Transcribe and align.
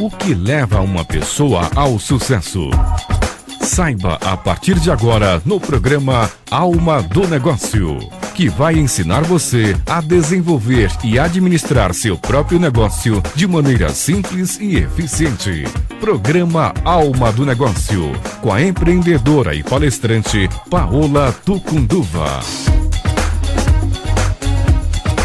O 0.00 0.10
que 0.10 0.34
leva 0.34 0.80
uma 0.80 1.04
pessoa 1.04 1.70
ao 1.76 1.98
sucesso? 1.98 2.70
Saiba 3.60 4.18
a 4.22 4.36
partir 4.36 4.80
de 4.80 4.90
agora 4.90 5.40
no 5.44 5.60
programa 5.60 6.30
Alma 6.50 7.02
do 7.02 7.28
Negócio, 7.28 7.98
que 8.34 8.48
vai 8.48 8.78
ensinar 8.78 9.22
você 9.22 9.76
a 9.86 10.00
desenvolver 10.00 10.90
e 11.04 11.18
administrar 11.18 11.92
seu 11.92 12.16
próprio 12.16 12.58
negócio 12.58 13.22
de 13.36 13.46
maneira 13.46 13.90
simples 13.90 14.58
e 14.58 14.78
eficiente. 14.78 15.64
Programa 16.00 16.72
Alma 16.82 17.30
do 17.30 17.44
Negócio, 17.44 18.10
com 18.40 18.50
a 18.50 18.62
empreendedora 18.62 19.54
e 19.54 19.62
palestrante 19.62 20.48
Paola 20.70 21.30
Tucunduva. 21.44 22.40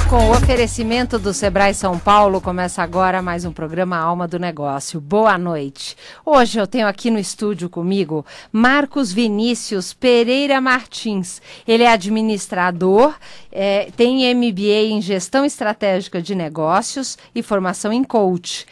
Com 0.10 0.30
o 0.30 0.32
oferecimento 0.32 1.18
do 1.18 1.34
Sebrae 1.34 1.74
São 1.74 1.98
Paulo, 1.98 2.40
começa 2.40 2.84
agora 2.84 3.22
mais 3.22 3.44
um 3.44 3.52
programa 3.52 3.98
Alma 3.98 4.28
do 4.28 4.38
Negócio. 4.38 5.02
Boa 5.02 5.38
noite. 5.38 5.96
Hoje 6.26 6.60
eu 6.60 6.68
tenho 6.68 6.88
aqui 6.88 7.10
no 7.10 7.18
estúdio 7.18 7.70
comigo 7.70 8.26
Marcos 8.52 9.12
Vinícius 9.12 9.94
Pereira 9.94 10.62
Martins. 10.62 11.42
Ele 11.68 11.84
é 11.84 11.92
administrador, 11.92 13.16
é, 13.52 13.90
tem 13.96 14.34
MBA 14.36 14.90
em 14.90 15.02
Gestão 15.02 15.44
Estratégica 15.44 16.22
de 16.22 16.36
Negócios 16.36 17.18
e 17.34 17.42
formação 17.42 17.92
em 17.92 18.04
coach. 18.04 18.66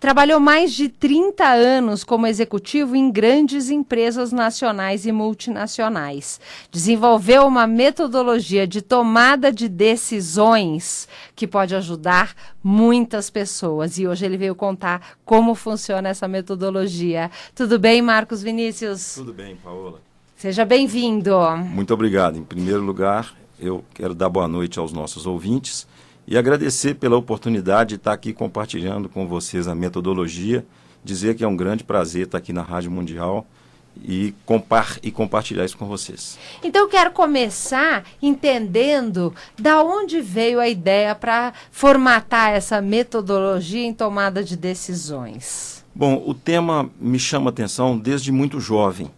Trabalhou 0.00 0.40
mais 0.40 0.72
de 0.72 0.88
30 0.88 1.44
anos 1.46 2.02
como 2.04 2.26
executivo 2.26 2.96
em 2.96 3.10
grandes 3.10 3.68
empresas 3.68 4.32
nacionais 4.32 5.04
e 5.04 5.12
multinacionais. 5.12 6.40
Desenvolveu 6.72 7.46
uma 7.46 7.66
metodologia 7.66 8.66
de 8.66 8.80
tomada 8.80 9.52
de 9.52 9.68
decisões 9.68 11.06
que 11.36 11.46
pode 11.46 11.76
ajudar 11.76 12.34
muitas 12.64 13.28
pessoas. 13.28 13.98
E 13.98 14.08
hoje 14.08 14.24
ele 14.24 14.38
veio 14.38 14.54
contar 14.54 15.18
como 15.22 15.54
funciona 15.54 16.08
essa 16.08 16.26
metodologia. 16.26 17.30
Tudo 17.54 17.78
bem, 17.78 18.00
Marcos 18.00 18.42
Vinícius? 18.42 19.16
Tudo 19.16 19.34
bem, 19.34 19.54
Paola. 19.56 20.00
Seja 20.34 20.64
bem-vindo. 20.64 21.38
Muito 21.58 21.92
obrigado. 21.92 22.38
Em 22.38 22.42
primeiro 22.42 22.80
lugar, 22.80 23.34
eu 23.60 23.84
quero 23.92 24.14
dar 24.14 24.30
boa 24.30 24.48
noite 24.48 24.78
aos 24.78 24.94
nossos 24.94 25.26
ouvintes 25.26 25.86
e 26.30 26.38
agradecer 26.38 26.94
pela 26.94 27.16
oportunidade 27.16 27.88
de 27.88 27.94
estar 27.96 28.12
aqui 28.12 28.32
compartilhando 28.32 29.08
com 29.08 29.26
vocês 29.26 29.66
a 29.66 29.74
metodologia, 29.74 30.64
dizer 31.02 31.34
que 31.34 31.42
é 31.42 31.48
um 31.48 31.56
grande 31.56 31.82
prazer 31.82 32.26
estar 32.26 32.38
aqui 32.38 32.52
na 32.52 32.62
Rádio 32.62 32.88
Mundial 32.88 33.44
e, 34.00 34.32
compar 34.46 35.00
e 35.02 35.10
compartilhar 35.10 35.64
isso 35.64 35.76
com 35.76 35.88
vocês. 35.88 36.38
Então 36.62 36.82
eu 36.82 36.88
quero 36.88 37.10
começar 37.10 38.04
entendendo 38.22 39.34
da 39.58 39.82
onde 39.82 40.20
veio 40.20 40.60
a 40.60 40.68
ideia 40.68 41.16
para 41.16 41.52
formatar 41.72 42.50
essa 42.50 42.80
metodologia 42.80 43.84
em 43.84 43.92
tomada 43.92 44.44
de 44.44 44.56
decisões. 44.56 45.84
Bom, 45.92 46.22
o 46.24 46.32
tema 46.32 46.88
me 47.00 47.18
chama 47.18 47.50
atenção 47.50 47.98
desde 47.98 48.30
muito 48.30 48.60
jovem. 48.60 49.10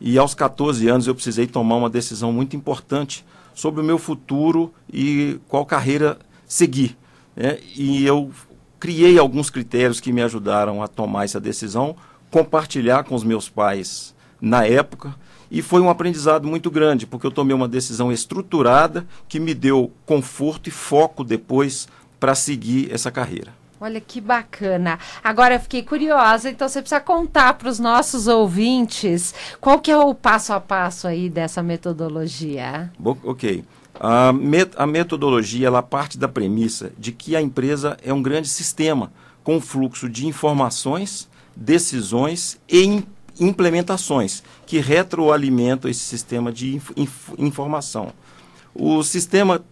E 0.00 0.18
aos 0.18 0.34
14 0.34 0.88
anos 0.88 1.06
eu 1.06 1.14
precisei 1.14 1.46
tomar 1.46 1.76
uma 1.76 1.88
decisão 1.88 2.32
muito 2.32 2.56
importante 2.56 3.24
sobre 3.54 3.80
o 3.80 3.84
meu 3.84 3.98
futuro 3.98 4.74
e 4.92 5.38
qual 5.46 5.64
carreira 5.64 6.18
seguir. 6.46 6.96
Né? 7.34 7.58
E 7.74 8.04
eu 8.06 8.30
criei 8.78 9.18
alguns 9.18 9.50
critérios 9.50 10.00
que 10.00 10.12
me 10.12 10.22
ajudaram 10.22 10.82
a 10.82 10.88
tomar 10.88 11.24
essa 11.24 11.40
decisão, 11.40 11.96
compartilhar 12.30 13.04
com 13.04 13.14
os 13.14 13.24
meus 13.24 13.48
pais 13.48 14.14
na 14.40 14.64
época. 14.64 15.14
E 15.50 15.62
foi 15.62 15.80
um 15.80 15.88
aprendizado 15.88 16.46
muito 16.46 16.70
grande, 16.70 17.06
porque 17.06 17.26
eu 17.26 17.30
tomei 17.30 17.54
uma 17.54 17.68
decisão 17.68 18.10
estruturada 18.10 19.06
que 19.28 19.38
me 19.38 19.54
deu 19.54 19.92
conforto 20.04 20.68
e 20.68 20.72
foco 20.72 21.22
depois 21.22 21.88
para 22.18 22.34
seguir 22.34 22.92
essa 22.92 23.10
carreira. 23.10 23.52
Olha 23.80 24.00
que 24.00 24.20
bacana. 24.20 24.98
Agora 25.22 25.54
eu 25.54 25.60
fiquei 25.60 25.82
curiosa, 25.82 26.48
então 26.48 26.66
você 26.66 26.80
precisa 26.80 27.00
contar 27.00 27.54
para 27.54 27.68
os 27.68 27.78
nossos 27.78 28.26
ouvintes 28.26 29.34
qual 29.60 29.78
que 29.78 29.90
é 29.90 29.96
o 29.96 30.14
passo 30.14 30.52
a 30.54 30.60
passo 30.60 31.06
aí 31.06 31.28
dessa 31.28 31.62
metodologia. 31.62 32.90
Bo 32.98 33.18
ok. 33.22 33.64
A, 34.00 34.32
met 34.32 34.72
a 34.76 34.86
metodologia 34.86 35.66
ela 35.66 35.82
parte 35.82 36.18
da 36.18 36.28
premissa 36.28 36.92
de 36.98 37.12
que 37.12 37.34
a 37.34 37.40
empresa 37.40 37.96
é 38.02 38.12
um 38.12 38.22
grande 38.22 38.48
sistema 38.48 39.12
com 39.42 39.60
fluxo 39.60 40.08
de 40.08 40.26
informações, 40.26 41.28
decisões 41.54 42.58
e 42.68 43.02
implementações 43.38 44.42
que 44.66 44.78
retroalimentam 44.78 45.90
esse 45.90 46.00
sistema 46.00 46.52
de 46.52 46.74
inf 46.74 46.90
inf 46.96 47.30
informação. 47.38 48.12
O 48.74 49.02
sistema 49.02 49.64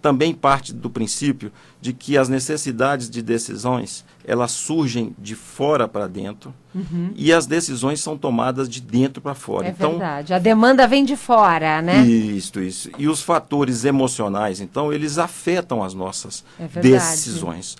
também 0.00 0.34
parte 0.34 0.72
do 0.72 0.88
princípio 0.88 1.52
de 1.80 1.92
que 1.92 2.16
as 2.16 2.28
necessidades 2.28 3.08
de 3.08 3.22
decisões 3.22 4.04
elas 4.24 4.50
surgem 4.52 5.14
de 5.18 5.34
fora 5.34 5.88
para 5.88 6.06
dentro 6.06 6.54
uhum. 6.74 7.10
e 7.16 7.32
as 7.32 7.46
decisões 7.46 8.00
são 8.00 8.16
tomadas 8.16 8.68
de 8.68 8.80
dentro 8.80 9.20
para 9.20 9.34
fora. 9.34 9.66
É 9.66 9.70
então, 9.70 9.92
verdade. 9.92 10.34
A 10.34 10.38
demanda 10.38 10.86
vem 10.86 11.04
de 11.04 11.16
fora, 11.16 11.82
né? 11.82 12.04
Isso, 12.06 12.60
isso. 12.60 12.90
E 12.98 13.08
os 13.08 13.22
fatores 13.22 13.84
emocionais, 13.84 14.60
então, 14.60 14.92
eles 14.92 15.18
afetam 15.18 15.82
as 15.82 15.94
nossas 15.94 16.44
é 16.58 16.66
decisões. 16.80 17.76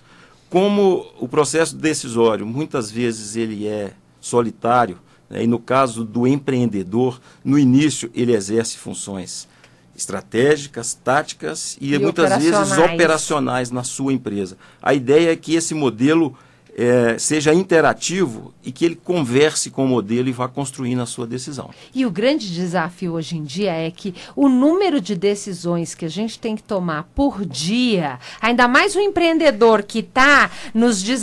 Como 0.49 1.05
o 1.19 1.27
processo 1.27 1.75
decisório 1.75 2.45
muitas 2.45 2.91
vezes 2.91 3.35
ele 3.35 3.67
é 3.67 3.93
solitário, 4.19 4.99
né, 5.29 5.43
e 5.43 5.47
no 5.47 5.57
caso 5.57 6.03
do 6.03 6.27
empreendedor, 6.27 7.21
no 7.43 7.57
início 7.57 8.11
ele 8.13 8.35
exerce 8.35 8.77
funções 8.77 9.47
estratégicas, 9.95 10.93
táticas 10.93 11.77
e, 11.79 11.93
e 11.93 11.99
muitas 11.99 12.41
vezes 12.41 12.77
operacionais 12.77 13.71
na 13.71 13.83
sua 13.83 14.13
empresa. 14.13 14.57
A 14.81 14.93
ideia 14.93 15.31
é 15.31 15.35
que 15.35 15.55
esse 15.55 15.73
modelo 15.73 16.35
é, 16.77 17.17
seja 17.17 17.53
interativo 17.53 18.53
e 18.63 18.71
que 18.71 18.85
ele 18.85 18.95
converse 18.95 19.69
com 19.69 19.85
o 19.85 19.87
modelo 19.87 20.29
e 20.29 20.31
vá 20.31 20.47
construindo 20.47 21.01
a 21.01 21.05
sua 21.05 21.27
decisão. 21.27 21.69
E 21.93 22.05
o 22.05 22.11
grande 22.11 22.53
desafio 22.53 23.13
hoje 23.13 23.37
em 23.37 23.43
dia 23.43 23.73
é 23.73 23.91
que 23.91 24.15
o 24.35 24.47
número 24.47 25.01
de 25.01 25.15
decisões 25.15 25.93
que 25.93 26.05
a 26.05 26.09
gente 26.09 26.39
tem 26.39 26.55
que 26.55 26.63
tomar 26.63 27.03
por 27.15 27.45
dia, 27.45 28.19
ainda 28.39 28.67
mais 28.67 28.95
o 28.95 28.99
empreendedor 28.99 29.83
que 29.83 29.99
está 29.99 30.49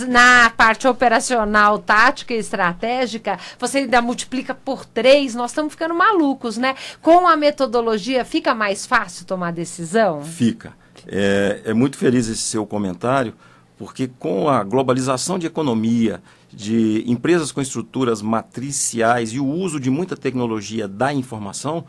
na 0.08 0.50
parte 0.50 0.86
operacional, 0.86 1.78
tática 1.78 2.34
e 2.34 2.38
estratégica, 2.38 3.38
você 3.58 3.78
ainda 3.78 4.02
multiplica 4.02 4.54
por 4.54 4.84
três, 4.84 5.34
nós 5.34 5.50
estamos 5.50 5.72
ficando 5.72 5.94
malucos, 5.94 6.56
né? 6.56 6.74
Com 7.00 7.26
a 7.26 7.36
metodologia, 7.36 8.24
fica 8.24 8.54
mais 8.54 8.84
fácil 8.84 9.24
tomar 9.24 9.52
decisão? 9.52 10.22
Fica. 10.22 10.72
É, 11.06 11.62
é 11.64 11.74
muito 11.74 11.96
feliz 11.96 12.28
esse 12.28 12.42
seu 12.42 12.66
comentário 12.66 13.32
porque 13.78 14.10
com 14.18 14.48
a 14.48 14.64
globalização 14.64 15.38
de 15.38 15.46
economia, 15.46 16.20
de 16.52 17.04
empresas 17.06 17.52
com 17.52 17.60
estruturas 17.60 18.20
matriciais 18.20 19.30
e 19.30 19.38
o 19.38 19.46
uso 19.46 19.78
de 19.78 19.88
muita 19.88 20.16
tecnologia 20.16 20.88
da 20.88 21.14
informação, 21.14 21.84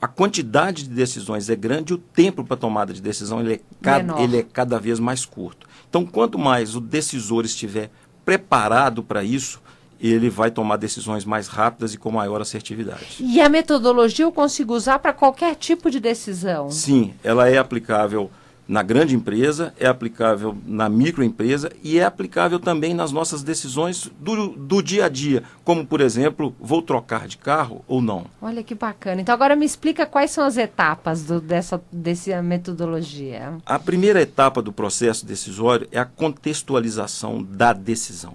a 0.00 0.06
quantidade 0.06 0.84
de 0.84 0.90
decisões 0.90 1.50
é 1.50 1.56
grande 1.56 1.92
e 1.92 1.96
o 1.96 1.98
tempo 1.98 2.44
para 2.44 2.56
tomada 2.56 2.92
de 2.92 3.02
decisão 3.02 3.40
ele 3.40 3.54
é, 3.54 3.60
cada, 3.82 4.20
ele 4.20 4.38
é 4.38 4.42
cada 4.42 4.78
vez 4.78 5.00
mais 5.00 5.24
curto. 5.24 5.66
Então, 5.88 6.06
quanto 6.06 6.38
mais 6.38 6.76
o 6.76 6.80
decisor 6.80 7.44
estiver 7.44 7.90
preparado 8.24 9.02
para 9.02 9.24
isso, 9.24 9.60
ele 10.00 10.28
vai 10.28 10.50
tomar 10.50 10.76
decisões 10.76 11.24
mais 11.24 11.48
rápidas 11.48 11.94
e 11.94 11.98
com 11.98 12.10
maior 12.10 12.40
assertividade. 12.40 13.16
E 13.18 13.40
a 13.40 13.48
metodologia 13.48 14.24
eu 14.24 14.32
consigo 14.32 14.74
usar 14.74 14.98
para 14.98 15.12
qualquer 15.12 15.54
tipo 15.56 15.90
de 15.90 15.98
decisão? 15.98 16.70
Sim, 16.70 17.14
ela 17.24 17.48
é 17.48 17.58
aplicável 17.58 18.30
na 18.66 18.82
grande 18.82 19.14
empresa, 19.14 19.74
é 19.78 19.86
aplicável 19.86 20.56
na 20.66 20.88
microempresa 20.88 21.70
e 21.82 21.98
é 21.98 22.04
aplicável 22.04 22.58
também 22.58 22.94
nas 22.94 23.12
nossas 23.12 23.42
decisões 23.42 24.10
do, 24.18 24.48
do 24.48 24.82
dia 24.82 25.04
a 25.04 25.08
dia, 25.08 25.42
como, 25.62 25.86
por 25.86 26.00
exemplo, 26.00 26.54
vou 26.58 26.80
trocar 26.80 27.28
de 27.28 27.36
carro 27.36 27.84
ou 27.86 28.00
não. 28.00 28.26
Olha 28.40 28.62
que 28.62 28.74
bacana. 28.74 29.20
Então, 29.20 29.34
agora 29.34 29.54
me 29.54 29.66
explica 29.66 30.06
quais 30.06 30.30
são 30.30 30.44
as 30.44 30.56
etapas 30.56 31.24
do, 31.24 31.40
dessa, 31.40 31.82
dessa 31.92 32.40
metodologia. 32.40 33.58
A 33.66 33.78
primeira 33.78 34.22
etapa 34.22 34.62
do 34.62 34.72
processo 34.72 35.26
decisório 35.26 35.86
é 35.92 35.98
a 35.98 36.06
contextualização 36.06 37.42
da 37.42 37.72
decisão. 37.72 38.34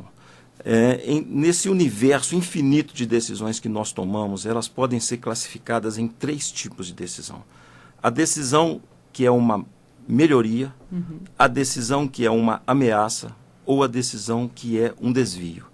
É, 0.63 1.01
em, 1.05 1.25
nesse 1.27 1.69
universo 1.69 2.35
infinito 2.35 2.93
de 2.93 3.05
decisões 3.05 3.59
que 3.59 3.69
nós 3.69 3.91
tomamos, 3.91 4.45
elas 4.45 4.67
podem 4.67 4.99
ser 4.99 5.17
classificadas 5.17 5.97
em 5.97 6.07
três 6.07 6.51
tipos 6.51 6.87
de 6.87 6.93
decisão. 6.93 7.41
A 8.03 8.09
decisão 8.09 8.81
que 9.11 9.25
é 9.25 9.31
uma 9.31 9.65
melhoria, 10.09 10.73
uhum. 10.91 11.19
a 11.37 11.47
decisão 11.47 12.07
que 12.07 12.25
é 12.25 12.31
uma 12.31 12.63
ameaça 12.65 13.31
ou 13.63 13.83
a 13.83 13.87
decisão 13.87 14.49
que 14.53 14.79
é 14.79 14.91
um 14.99 15.13
desvio. 15.13 15.65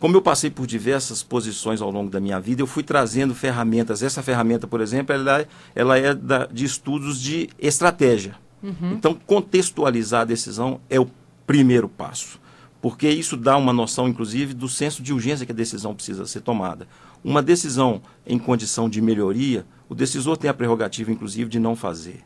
Como 0.00 0.16
eu 0.16 0.22
passei 0.22 0.48
por 0.48 0.66
diversas 0.66 1.22
posições 1.22 1.82
ao 1.82 1.90
longo 1.90 2.08
da 2.08 2.18
minha 2.18 2.40
vida, 2.40 2.62
eu 2.62 2.66
fui 2.66 2.82
trazendo 2.82 3.34
ferramentas. 3.34 4.02
Essa 4.02 4.22
ferramenta, 4.22 4.66
por 4.66 4.80
exemplo, 4.80 5.14
ela, 5.14 5.46
ela 5.74 5.98
é 5.98 6.14
da, 6.14 6.46
de 6.46 6.64
estudos 6.64 7.20
de 7.20 7.50
estratégia. 7.58 8.36
Uhum. 8.62 8.92
Então, 8.92 9.14
contextualizar 9.26 10.22
a 10.22 10.24
decisão 10.24 10.80
é 10.88 10.98
o 10.98 11.10
primeiro 11.46 11.88
passo, 11.88 12.40
porque 12.80 13.08
isso 13.08 13.36
dá 13.36 13.56
uma 13.56 13.72
noção, 13.72 14.08
inclusive, 14.08 14.54
do 14.54 14.68
senso 14.68 15.02
de 15.02 15.12
urgência 15.12 15.44
que 15.44 15.52
a 15.52 15.54
decisão 15.54 15.94
precisa 15.94 16.24
ser 16.26 16.40
tomada. 16.40 16.86
Uma 17.22 17.42
decisão 17.42 18.00
em 18.26 18.38
condição 18.38 18.88
de 18.88 19.02
melhoria, 19.02 19.66
o 19.88 19.94
decisor 19.94 20.36
tem 20.36 20.48
a 20.48 20.54
prerrogativa, 20.54 21.10
inclusive, 21.10 21.50
de 21.50 21.58
não 21.58 21.74
fazer. 21.76 22.22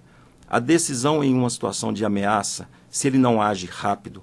A 0.52 0.58
decisão 0.58 1.24
em 1.24 1.32
uma 1.32 1.48
situação 1.48 1.94
de 1.94 2.04
ameaça, 2.04 2.68
se 2.90 3.08
ele 3.08 3.16
não 3.16 3.40
age 3.40 3.64
rápido, 3.64 4.22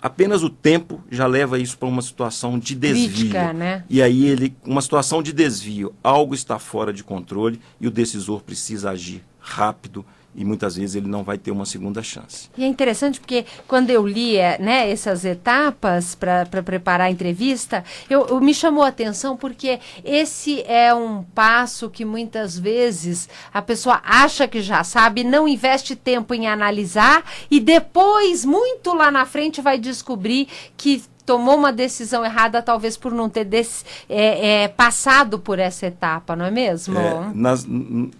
apenas 0.00 0.42
o 0.42 0.48
tempo 0.48 1.04
já 1.10 1.26
leva 1.26 1.58
isso 1.58 1.76
para 1.76 1.86
uma 1.86 2.00
situação 2.00 2.58
de 2.58 2.74
desvio. 2.74 3.10
Crítica, 3.10 3.52
né? 3.52 3.84
E 3.90 4.00
aí 4.00 4.24
ele, 4.24 4.56
uma 4.64 4.80
situação 4.80 5.22
de 5.22 5.34
desvio, 5.34 5.94
algo 6.02 6.34
está 6.34 6.58
fora 6.58 6.94
de 6.94 7.04
controle 7.04 7.60
e 7.78 7.86
o 7.86 7.90
decisor 7.90 8.40
precisa 8.40 8.88
agir 8.88 9.22
rápido 9.38 10.02
e 10.34 10.44
muitas 10.44 10.76
vezes 10.76 10.96
ele 10.96 11.08
não 11.08 11.22
vai 11.22 11.38
ter 11.38 11.50
uma 11.50 11.64
segunda 11.64 12.02
chance. 12.02 12.50
E 12.56 12.64
é 12.64 12.66
interessante 12.66 13.20
porque 13.20 13.44
quando 13.68 13.90
eu 13.90 14.06
li 14.06 14.36
né, 14.58 14.90
essas 14.90 15.24
etapas 15.24 16.14
para 16.14 16.62
preparar 16.62 17.08
a 17.08 17.10
entrevista, 17.10 17.84
eu, 18.10 18.26
eu, 18.26 18.40
me 18.40 18.52
chamou 18.52 18.82
a 18.82 18.88
atenção 18.88 19.36
porque 19.36 19.78
esse 20.04 20.62
é 20.62 20.92
um 20.94 21.22
passo 21.22 21.88
que 21.88 22.04
muitas 22.04 22.58
vezes 22.58 23.28
a 23.52 23.62
pessoa 23.62 24.00
acha 24.04 24.48
que 24.48 24.60
já 24.60 24.82
sabe, 24.82 25.22
não 25.22 25.46
investe 25.46 25.94
tempo 25.94 26.34
em 26.34 26.46
analisar 26.46 27.24
e 27.50 27.60
depois, 27.60 28.44
muito 28.44 28.94
lá 28.94 29.10
na 29.10 29.26
frente, 29.26 29.60
vai 29.60 29.78
descobrir 29.78 30.48
que 30.76 31.02
tomou 31.24 31.56
uma 31.56 31.72
decisão 31.72 32.24
errada, 32.24 32.62
talvez 32.62 32.96
por 32.96 33.12
não 33.12 33.28
ter 33.28 33.44
desse, 33.44 33.84
é, 34.08 34.64
é, 34.64 34.68
passado 34.68 35.38
por 35.38 35.58
essa 35.58 35.86
etapa, 35.86 36.36
não 36.36 36.44
é 36.44 36.50
mesmo? 36.50 36.98
É, 36.98 37.32
nas, 37.34 37.66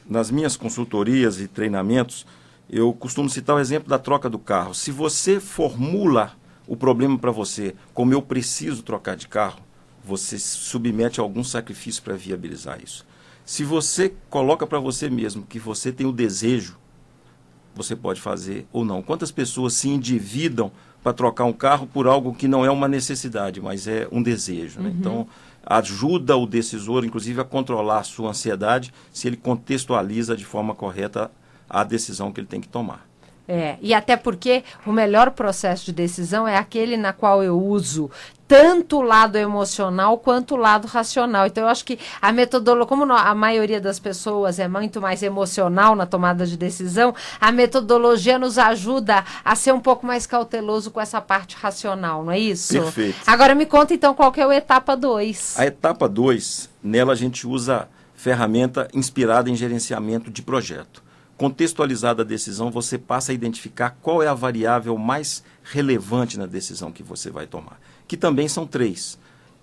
nas 0.09 0.31
minhas 0.31 0.57
consultorias 0.57 1.41
e 1.41 1.47
treinamentos, 1.47 2.27
eu 2.69 2.93
costumo 2.93 3.29
citar 3.29 3.57
o 3.57 3.61
exemplo 3.61 3.89
da 3.89 3.99
troca 3.99 4.29
do 4.29 4.39
carro. 4.39 4.75
Se 4.75 4.91
você 4.91 5.39
formula 5.39 6.33
o 6.67 6.77
problema 6.77 7.19
para 7.19 7.31
você 7.31 7.75
como 7.93 8.13
eu 8.13 8.23
preciso 8.23 8.83
trocar 8.83 9.17
de 9.17 9.29
carro, 9.29 9.61
você 10.03 10.39
submete 10.39 11.21
a 11.21 11.23
algum 11.23 11.45
sacrifício 11.45 12.03
para 12.03 12.17
viabilizar 12.17 12.83
isso. 12.83 13.07
Se 13.45 13.65
você 13.65 14.15
coloca 14.31 14.67
para 14.67 14.79
você 14.79 15.11
mesmo 15.11 15.45
que 15.45 15.59
você 15.59 15.93
tem 15.93 16.07
o 16.07 16.13
desejo, 16.13 16.77
você 17.75 17.97
pode 17.97 18.21
fazer 18.21 18.67
ou 18.73 18.85
não. 18.85 19.03
Quantas 19.03 19.31
pessoas 19.31 19.75
se 19.75 19.89
endividam 19.89 20.71
para 21.03 21.13
trocar 21.13 21.45
um 21.45 21.53
carro 21.53 21.87
por 21.87 22.07
algo 22.07 22.35
que 22.35 22.49
não 22.49 22.65
é 22.65 22.71
uma 22.71 22.89
necessidade, 22.89 23.61
mas 23.61 23.87
é 23.87 24.09
um 24.11 24.23
desejo. 24.23 24.81
Né? 24.81 24.89
Uhum. 24.89 24.97
Então, 24.99 25.27
ajuda 25.67 26.37
o 26.37 26.47
decisor, 26.47 27.05
inclusive, 27.05 27.41
a 27.41 27.45
controlar 27.45 27.99
a 27.99 28.05
sua 28.05 28.31
ansiedade 28.31 28.93
se 29.13 29.27
ele 29.27 29.37
contextualiza 29.37 30.37
de 30.37 30.45
forma 30.45 30.75
correta 30.75 31.31
a 31.69 31.85
decisão 31.85 32.33
que 32.33 32.41
ele 32.41 32.47
tem 32.47 32.61
que 32.61 32.69
tomar. 32.69 33.07
É, 33.47 33.77
e 33.83 33.93
até 33.93 34.17
porque 34.17 34.65
o 34.87 34.93
melhor 34.93 35.31
processo 35.33 35.85
de 35.85 35.93
decisão 35.93 36.49
é 36.49 36.57
aquele 36.57 36.97
na 36.97 37.13
qual 37.13 37.43
eu 37.43 37.61
uso 37.61 38.11
tanto 38.49 38.99
o 38.99 39.03
lado 39.03 39.37
emocional 39.37 40.19
quanto 40.19 40.55
o 40.55 40.57
lado 40.57 40.87
racional. 40.87 41.47
Então, 41.47 41.65
eu 41.65 41.69
acho 41.69 41.85
que 41.85 41.99
a 42.21 42.33
metodologia, 42.33 42.87
como 42.87 43.11
a 43.13 43.35
maioria 43.35 43.81
das 43.81 43.99
pessoas 43.99 44.59
é 44.59 44.69
muito 44.69 45.01
mais 45.01 45.23
emocional 45.23 45.95
na 45.95 46.07
tomada 46.07 46.47
de 46.47 46.57
decisão, 46.57 47.15
a 47.41 47.53
metodologia 47.53 48.39
nos 48.39 48.59
ajuda 48.59 49.25
a 49.45 49.55
ser 49.55 49.73
um 49.73 49.81
pouco 49.81 50.07
mais 50.07 50.27
cauteloso 50.27 50.91
com 50.91 51.01
essa 51.01 51.21
parte 51.21 51.57
racional, 51.57 52.25
não 52.25 52.33
é 52.33 52.39
isso? 52.39 52.75
Perfeito. 52.75 53.19
Agora 53.27 53.55
me 53.55 53.67
conta 53.67 53.93
então 53.93 54.15
qual 54.15 54.33
que 54.33 54.41
é 54.41 54.45
a 54.45 54.55
etapa 54.55 54.97
2. 54.97 55.59
A 55.59 55.67
etapa 55.67 56.09
2, 56.09 56.71
nela 56.83 57.13
a 57.13 57.17
gente 57.17 57.47
usa 57.47 57.89
ferramenta 58.15 58.89
inspirada 58.95 59.51
em 59.51 59.57
gerenciamento 59.57 60.31
de 60.31 60.41
projeto. 60.41 61.04
Contextualizada 61.37 62.23
a 62.23 62.25
decisão, 62.25 62.71
você 62.71 62.97
passa 62.97 63.33
a 63.33 63.35
identificar 63.35 63.97
qual 64.01 64.23
é 64.23 64.29
a 64.29 64.35
variável 64.35 64.97
mais 64.97 65.43
relevante 65.63 66.39
na 66.39 66.47
decisão 66.47 66.93
que 66.93 67.03
você 67.03 67.31
vai 67.31 67.47
tomar 67.47 67.79
que 68.07 68.17
também 68.17 68.49
são 68.49 68.67
três. 68.67 69.19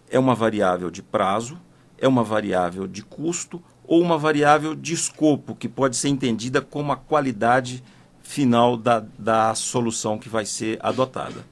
É 0.10 0.20
uma 0.20 0.36
variável 0.36 0.90
de 0.90 1.02
prazo, 1.02 1.60
é 1.98 2.08
uma 2.08 2.24
variável 2.24 2.88
de 2.88 3.04
custo 3.04 3.62
ou 3.86 4.02
uma 4.02 4.18
variável 4.18 4.76
de 4.76 4.94
escopo, 4.94 5.56
que 5.56 5.68
pode 5.68 5.96
ser 5.96 6.10
entendida 6.10 6.62
como 6.62 6.92
a 6.92 6.98
qualidade 6.98 7.84
final 8.22 8.78
da, 8.78 9.04
da 9.18 9.54
solução 9.56 10.18
que 10.18 10.30
vai 10.30 10.46
ser 10.46 10.80
adotada. 10.82 11.46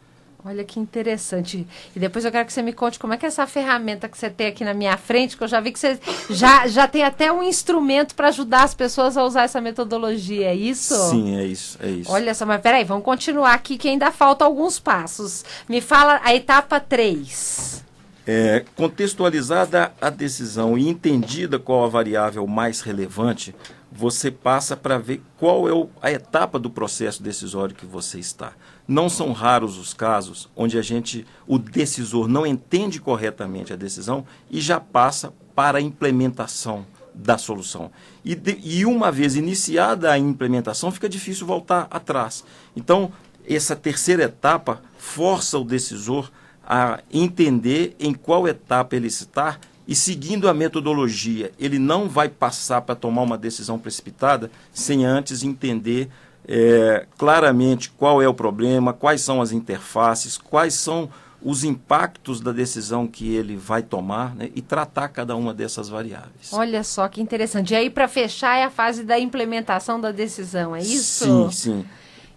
Olha 0.46 0.64
que 0.64 0.80
interessante. 0.80 1.68
E 1.94 2.00
depois 2.00 2.24
eu 2.24 2.32
quero 2.32 2.46
que 2.46 2.54
você 2.54 2.62
me 2.62 2.72
conte 2.72 2.98
como 2.98 3.14
é 3.14 3.18
que 3.18 3.26
é 3.26 3.28
essa 3.28 3.46
ferramenta 3.46 4.08
que 4.08 4.18
você 4.18 4.30
tem 4.30 4.48
aqui 4.48 4.64
na 4.64 4.74
minha 4.74 4.96
frente, 4.96 5.36
que 5.36 5.44
eu 5.44 5.48
já 5.50 5.60
vi 5.60 5.72
que 5.72 5.80
você 5.80 6.00
já, 6.30 6.66
já 6.66 6.88
tem 6.88 7.04
até 7.04 7.30
um 7.30 7.44
instrumento 7.44 8.16
para 8.16 8.30
ajudar 8.30 8.64
as 8.64 8.74
pessoas 8.74 9.18
a 9.18 9.24
usar 9.26 9.44
essa 9.44 9.60
metodologia, 9.60 10.48
é 10.48 10.56
isso? 10.56 10.96
Sim, 11.10 11.38
é 11.38 11.46
isso, 11.46 11.78
é 11.82 11.90
isso. 11.90 12.12
Olha 12.12 12.34
só, 12.34 12.46
mas 12.46 12.62
peraí, 12.62 12.86
vamos 12.86 13.04
continuar 13.04 13.54
aqui 13.54 13.78
que 13.78 13.90
ainda 13.90 14.12
faltam 14.12 14.48
alguns 14.48 14.80
passos. 14.80 15.44
Me 15.68 15.82
fala 15.82 16.22
a 16.24 16.34
etapa 16.34 16.80
3. 16.80 17.84
É, 18.26 18.64
contextualizada 18.76 19.92
a 20.00 20.10
decisão 20.10 20.78
e 20.78 20.88
entendida 20.88 21.60
qual 21.60 21.84
a 21.84 21.90
variável 21.90 22.46
mais 22.48 22.80
relevante, 22.80 23.54
você 23.92 24.32
passa 24.32 24.78
para 24.78 24.98
ver 24.98 25.22
qual 25.38 25.68
é 25.68 25.74
o, 25.74 25.90
a 26.02 26.12
etapa 26.12 26.60
do 26.60 26.70
processo 26.70 27.22
decisório 27.22 27.76
que 27.76 27.86
você 27.86 28.20
está. 28.20 28.54
Não 28.90 29.08
são 29.08 29.32
raros 29.34 29.78
os 29.78 29.94
casos 29.94 30.50
onde 30.56 30.76
a 30.76 30.82
gente, 30.82 31.24
o 31.46 31.60
decisor 31.60 32.28
não 32.28 32.44
entende 32.44 33.00
corretamente 33.00 33.72
a 33.72 33.76
decisão 33.76 34.26
e 34.50 34.60
já 34.60 34.80
passa 34.80 35.32
para 35.54 35.78
a 35.78 35.82
implementação 35.82 36.88
da 37.14 37.38
solução. 37.38 37.92
E, 38.26 38.34
de, 38.34 38.58
e 38.64 38.88
uma 38.88 39.12
vez 39.12 39.36
iniciada 39.36 40.12
a 40.12 40.18
implementação, 40.18 40.90
fica 40.90 41.08
difícil 41.08 41.46
voltar 41.46 41.88
atrás. 41.92 42.44
Então, 42.76 43.12
essa 43.48 43.76
terceira 43.76 44.24
etapa 44.24 44.82
força 44.98 45.60
o 45.60 45.64
decisor 45.64 46.32
a 46.66 47.00
entender 47.14 47.96
em 48.00 48.12
qual 48.12 48.48
etapa 48.48 48.96
ele 48.96 49.08
está 49.08 49.60
e 49.88 49.94
seguindo 49.94 50.50
a 50.50 50.54
metodologia, 50.54 51.52
ele 51.60 51.78
não 51.78 52.10
vai 52.10 52.28
passar 52.28 52.82
para 52.82 52.96
tomar 52.96 53.22
uma 53.22 53.38
decisão 53.38 53.78
precipitada 53.78 54.50
sem 54.74 55.06
antes 55.06 55.44
entender 55.44 56.10
é, 56.51 57.06
claramente 57.16 57.92
qual 57.92 58.24
é 58.24 58.28
o 58.28 58.34
problema, 58.34 58.92
quais 58.92 59.22
são 59.22 59.40
as 59.40 59.51
interfaces, 59.51 60.36
quais 60.36 60.74
são 60.74 61.07
os 61.42 61.63
impactos 61.63 62.42
da 62.42 62.51
decisão 62.51 63.06
que 63.06 63.36
ele 63.36 63.56
vai 63.56 63.84
tomar 63.84 64.36
né, 64.36 64.50
e 64.56 64.62
tratar 64.62 65.10
cada 65.10 65.36
uma 65.36 65.54
dessas 65.54 65.88
variáveis. 65.88 66.51
Olha 66.51 66.84
só 66.84 67.07
que 67.07 67.22
interessante. 67.22 67.74
E 67.74 67.75
aí, 67.75 67.90
para 67.90 68.07
fechar, 68.07 68.57
é 68.57 68.63
a 68.63 68.69
fase 68.72 69.04
da 69.04 69.19
implementação 69.19 70.01
da 70.01 70.12
decisão, 70.12 70.75
é 70.75 70.81
isso? 70.81 71.25
Sim, 71.25 71.51
sim. 71.51 71.86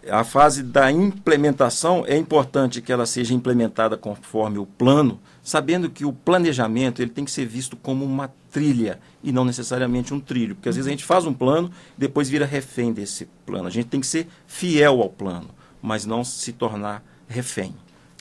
A 0.09 0.25
fase 0.25 0.63
da 0.63 0.93
implementação 0.93 2.05
é 2.07 2.17
importante 2.17 2.83
que 2.83 2.93
ela 2.93 3.07
seja 3.07 3.33
implementada 3.33 3.97
conforme 3.97 4.59
o 4.59 4.67
plano, 4.67 5.19
sabendo 5.43 5.91
que 5.91 6.05
o 6.05 6.13
planejamento 6.13 7.03
ele 7.03 7.11
tem 7.11 7.25
que 7.25 7.31
ser 7.31 7.47
visto 7.47 7.77
como 7.77 8.05
uma 8.05 8.33
trilha 8.51 9.01
e 9.23 9.33
não 9.33 9.45
necessariamente 9.45 10.15
um 10.15 10.21
trilho. 10.21 10.55
Porque 10.55 10.69
às 10.69 10.77
vezes 10.77 10.87
a 10.87 10.91
gente 10.91 11.05
faz 11.05 11.27
um 11.27 11.35
plano 11.35 11.71
depois 11.99 12.29
vira 12.29 12.47
refém 12.47 12.93
desse 12.93 13.27
plano. 13.45 13.67
A 13.67 13.71
gente 13.71 13.87
tem 13.87 14.01
que 14.01 14.07
ser 14.07 14.29
fiel 14.47 15.03
ao 15.03 15.11
plano, 15.11 15.49
mas 15.81 16.07
não 16.07 16.23
se 16.23 16.53
tornar 16.53 17.05
refém. 17.27 17.75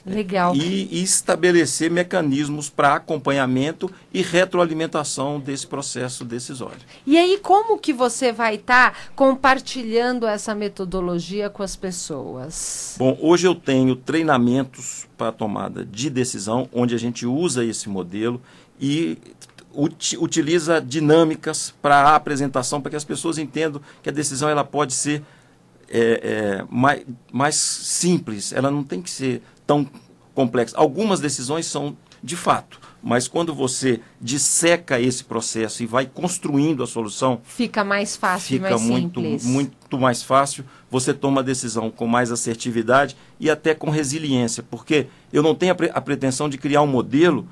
Legal. 0.06 0.56
E, 0.56 1.04
estabelecer 1.04 1.92
mecanismos 1.92 2.70
para 2.70 2.96
acompanhamento 2.96 3.90
e 4.14 4.22
retroalimentação 4.22 5.40
desse 5.40 5.68
processo 5.68 6.26
decisório. 6.26 6.80
E 7.06 7.18
aí, 7.18 7.40
como 7.42 7.78
que 7.78 7.94
você 7.94 8.32
vai 8.32 8.56
estar 8.56 8.92
tá 8.92 8.98
compartilhando 9.16 10.26
essa 10.26 10.56
metodologia 10.56 11.50
com 11.50 11.62
as 11.62 11.76
pessoas? 11.76 12.96
Bom, 12.98 13.18
hoje 13.22 13.48
eu 13.48 13.54
tenho 13.54 13.96
treinamentos 13.96 15.08
para 15.18 15.32
tomada 15.32 15.86
de 15.86 16.10
decisão, 16.10 16.68
onde 16.74 16.96
a 16.96 17.00
gente 17.00 17.26
usa 17.26 17.64
esse 17.64 17.88
modelo 17.88 18.42
e 18.80 19.18
utiliza 19.74 20.82
dinâmicas 20.82 21.74
para 21.82 21.96
a 22.02 22.16
apresentação, 22.16 22.82
para 22.82 22.90
que 22.90 22.98
as 22.98 23.06
pessoas 23.06 23.38
entendam 23.38 23.82
que 24.04 24.10
a 24.10 24.12
decisão 24.12 24.50
ela 24.50 24.64
pode 24.64 24.94
ser 24.94 25.24
é, 25.90 26.00
é, 26.24 26.66
mais, 26.70 27.04
mais 27.32 27.56
simples, 27.56 28.54
ela 28.54 28.72
não 28.72 28.84
tem 28.84 29.02
que 29.02 29.10
ser 29.10 29.42
tão 29.72 29.88
complexa. 30.36 30.78
Algumas 30.78 31.22
decisões 31.22 31.66
são 31.66 31.96
de 32.22 32.36
fato, 32.36 32.80
mas 33.02 33.28
quando 33.28 33.54
você 33.54 34.02
disseca 34.20 35.00
esse 35.00 35.24
processo 35.24 35.82
e 35.82 35.86
vai 35.88 36.06
construindo 36.06 36.84
a 36.84 36.88
solução, 36.88 37.42
fica 37.44 37.84
mais 37.84 38.16
fácil, 38.16 38.58
fica 38.58 38.70
mais 38.72 38.82
muito, 38.82 39.22
simples. 39.22 39.46
muito 39.46 39.98
mais 39.98 40.22
fácil. 40.22 40.66
Você 40.90 41.14
toma 41.14 41.42
a 41.42 41.44
decisão 41.44 41.90
com 41.90 42.06
mais 42.06 42.32
assertividade 42.32 43.16
e 43.40 43.50
até 43.50 43.74
com 43.74 43.90
resiliência, 43.90 44.62
porque 44.62 45.08
eu 45.32 45.42
não 45.42 45.56
tenho 45.56 45.72
a, 45.72 45.76
pre 45.76 45.90
a 45.92 46.02
pretensão 46.02 46.48
de 46.48 46.58
criar 46.58 46.82
um 46.82 46.88
modelo 46.88 47.48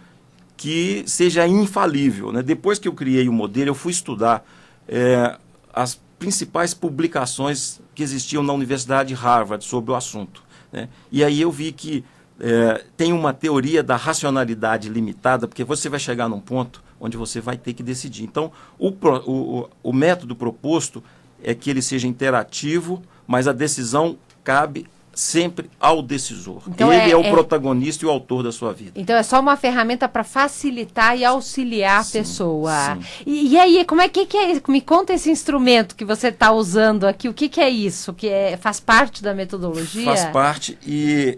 que 0.56 1.04
seja 1.08 1.48
infalível. 1.48 2.32
Né? 2.32 2.44
Depois 2.44 2.78
que 2.78 2.88
eu 2.88 2.94
criei 2.94 3.28
o 3.30 3.34
modelo, 3.34 3.70
eu 3.70 3.76
fui 3.76 3.92
estudar 3.92 4.46
é, 4.88 5.38
as 5.74 6.00
principais 6.20 6.74
publicações 6.74 7.80
que 7.96 8.04
existiam 8.04 8.44
na 8.44 8.54
Universidade 8.54 9.10
de 9.10 9.16
Harvard 9.16 9.64
sobre 9.64 9.92
o 9.92 9.96
assunto. 9.96 10.49
Né? 10.72 10.90
E 11.12 11.24
aí 11.24 11.42
eu 11.42 11.52
vi 11.52 11.72
que 11.72 12.04
é, 12.40 12.84
tem 12.96 13.12
uma 13.12 13.34
teoria 13.34 13.84
da 13.84 13.96
racionalidade 13.96 14.90
limitada, 14.90 15.48
porque 15.48 15.64
você 15.64 15.90
vai 15.90 16.00
chegar 16.00 16.30
num 16.30 16.40
ponto 16.40 16.82
onde 17.00 17.18
você 17.18 17.42
vai 17.42 17.58
ter 17.58 17.74
que 17.74 17.84
decidir. 17.84 18.24
Então, 18.24 18.52
o, 18.78 18.90
o, 18.90 19.70
o 19.84 19.94
método 19.94 20.36
proposto 20.36 21.04
é 21.44 21.54
que 21.54 21.70
ele 21.70 21.82
seja 21.82 22.08
interativo, 22.08 23.02
mas 23.26 23.48
a 23.48 23.54
decisão 23.54 24.18
cabe 24.44 24.88
sempre 25.20 25.70
ao 25.78 26.02
decisor. 26.02 26.62
Então 26.66 26.92
Ele 26.94 27.02
é, 27.02 27.12
é 27.12 27.16
o 27.16 27.22
é... 27.22 27.30
protagonista 27.30 28.06
e 28.06 28.08
o 28.08 28.10
autor 28.10 28.42
da 28.42 28.54
sua 28.54 28.72
vida. 28.72 28.94
Então 28.96 29.16
é 29.16 29.22
só 29.22 29.40
uma 29.40 29.58
ferramenta 29.58 30.08
para 30.08 30.24
facilitar 30.24 31.18
e 31.18 31.26
auxiliar 31.26 32.06
sim, 32.06 32.20
a 32.20 32.22
pessoa. 32.22 32.98
E, 33.26 33.50
e, 33.50 33.60
aí, 33.60 33.84
como 33.84 34.00
é 34.00 34.08
que, 34.08 34.26
que 34.26 34.38
é? 34.38 34.62
Me 34.70 34.80
conta 34.80 35.14
esse 35.14 35.30
instrumento 35.30 35.94
que 35.96 36.06
você 36.06 36.30
está 36.30 36.54
usando 36.54 37.06
aqui. 37.06 37.28
O 37.28 37.34
que, 37.34 37.50
que 37.50 37.60
é 37.60 37.70
isso? 37.70 38.14
Que 38.14 38.30
é, 38.30 38.56
faz 38.56 38.80
parte 38.80 39.22
da 39.22 39.34
metodologia? 39.34 40.06
Faz 40.06 40.24
parte 40.26 40.78
e 40.88 41.38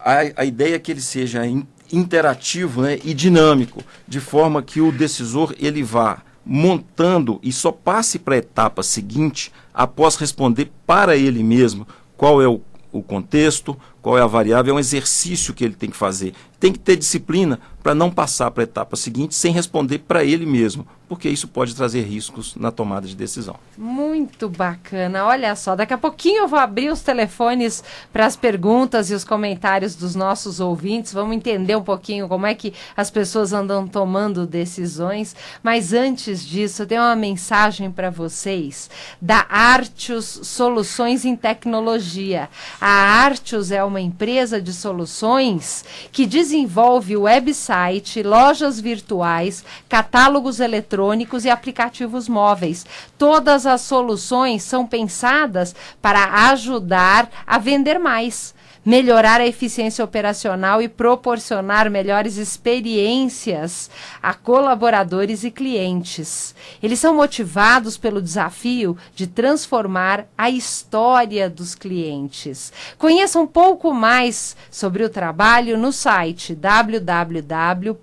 a, 0.00 0.42
a 0.42 0.44
ideia 0.44 0.74
é 0.74 0.78
que 0.80 0.90
ele 0.90 1.00
seja 1.00 1.46
in, 1.46 1.64
interativo 1.92 2.82
né, 2.82 2.98
e 3.04 3.14
dinâmico, 3.14 3.84
de 4.06 4.18
forma 4.18 4.62
que 4.62 4.80
o 4.80 4.90
decisor 4.90 5.54
ele 5.60 5.82
vá 5.82 6.22
montando 6.44 7.38
e 7.42 7.52
só 7.52 7.70
passe 7.70 8.18
para 8.18 8.34
a 8.34 8.38
etapa 8.38 8.82
seguinte 8.82 9.52
após 9.72 10.16
responder 10.16 10.72
para 10.86 11.16
ele 11.16 11.42
mesmo 11.42 11.86
qual 12.16 12.40
é 12.40 12.48
o 12.48 12.58
o 12.92 13.02
contexto, 13.02 13.76
qual 14.06 14.16
é 14.16 14.22
a 14.22 14.26
variável, 14.28 14.72
é 14.72 14.76
um 14.76 14.78
exercício 14.78 15.52
que 15.52 15.64
ele 15.64 15.74
tem 15.74 15.90
que 15.90 15.96
fazer. 15.96 16.32
Tem 16.60 16.72
que 16.72 16.78
ter 16.78 16.94
disciplina 16.94 17.58
para 17.82 17.92
não 17.92 18.08
passar 18.08 18.52
para 18.52 18.62
a 18.62 18.64
etapa 18.64 18.96
seguinte 18.96 19.34
sem 19.34 19.52
responder 19.52 19.98
para 19.98 20.24
ele 20.24 20.46
mesmo, 20.46 20.86
porque 21.08 21.28
isso 21.28 21.46
pode 21.46 21.74
trazer 21.74 22.02
riscos 22.02 22.56
na 22.56 22.72
tomada 22.72 23.06
de 23.06 23.14
decisão. 23.14 23.56
Muito 23.78 24.48
bacana. 24.48 25.24
Olha 25.24 25.54
só, 25.54 25.76
daqui 25.76 25.94
a 25.94 25.98
pouquinho 25.98 26.42
eu 26.42 26.48
vou 26.48 26.58
abrir 26.58 26.90
os 26.90 27.00
telefones 27.00 27.84
para 28.12 28.26
as 28.26 28.34
perguntas 28.34 29.10
e 29.10 29.14
os 29.14 29.22
comentários 29.22 29.94
dos 29.94 30.16
nossos 30.16 30.58
ouvintes. 30.58 31.12
Vamos 31.12 31.36
entender 31.36 31.76
um 31.76 31.82
pouquinho 31.82 32.26
como 32.26 32.46
é 32.46 32.54
que 32.54 32.72
as 32.96 33.08
pessoas 33.08 33.52
andam 33.52 33.86
tomando 33.86 34.46
decisões. 34.46 35.36
Mas 35.62 35.92
antes 35.92 36.44
disso, 36.44 36.82
eu 36.82 36.86
tenho 36.86 37.02
uma 37.02 37.14
mensagem 37.14 37.90
para 37.90 38.10
vocês 38.10 38.90
da 39.22 39.46
Artius 39.48 40.40
Soluções 40.42 41.24
em 41.24 41.36
Tecnologia. 41.36 42.48
A 42.80 42.88
Artius 42.88 43.70
é 43.70 43.84
uma 43.84 43.95
empresa 44.00 44.60
de 44.60 44.72
soluções 44.72 45.84
que 46.10 46.26
desenvolve 46.26 47.16
website, 47.16 48.22
lojas 48.22 48.80
virtuais, 48.80 49.64
catálogos 49.88 50.60
eletrônicos 50.60 51.44
e 51.44 51.50
aplicativos 51.50 52.28
móveis. 52.28 52.86
Todas 53.18 53.66
as 53.66 53.82
soluções 53.82 54.62
são 54.62 54.86
pensadas 54.86 55.74
para 56.00 56.50
ajudar 56.50 57.30
a 57.46 57.58
vender 57.58 57.98
mais 57.98 58.54
melhorar 58.86 59.40
a 59.40 59.46
eficiência 59.46 60.04
operacional 60.04 60.80
e 60.80 60.88
proporcionar 60.88 61.90
melhores 61.90 62.36
experiências 62.36 63.90
a 64.22 64.32
colaboradores 64.32 65.42
e 65.42 65.50
clientes. 65.50 66.54
Eles 66.80 67.00
são 67.00 67.16
motivados 67.16 67.98
pelo 67.98 68.22
desafio 68.22 68.96
de 69.12 69.26
transformar 69.26 70.28
a 70.38 70.48
história 70.48 71.50
dos 71.50 71.74
clientes. 71.74 72.72
Conheça 72.96 73.40
um 73.40 73.46
pouco 73.46 73.92
mais 73.92 74.56
sobre 74.70 75.02
o 75.02 75.10
trabalho 75.10 75.76
no 75.76 75.90
site 75.90 76.54
www.artius, 76.54 77.96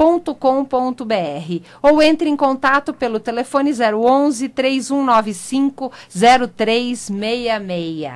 tius.com.br 0.00 1.62
ou 1.82 2.02
entre 2.02 2.30
em 2.30 2.36
contato 2.36 2.94
pelo 2.94 3.20
telefone 3.20 3.70
011 3.70 4.48
3195 4.48 5.92
0366. 6.08 8.10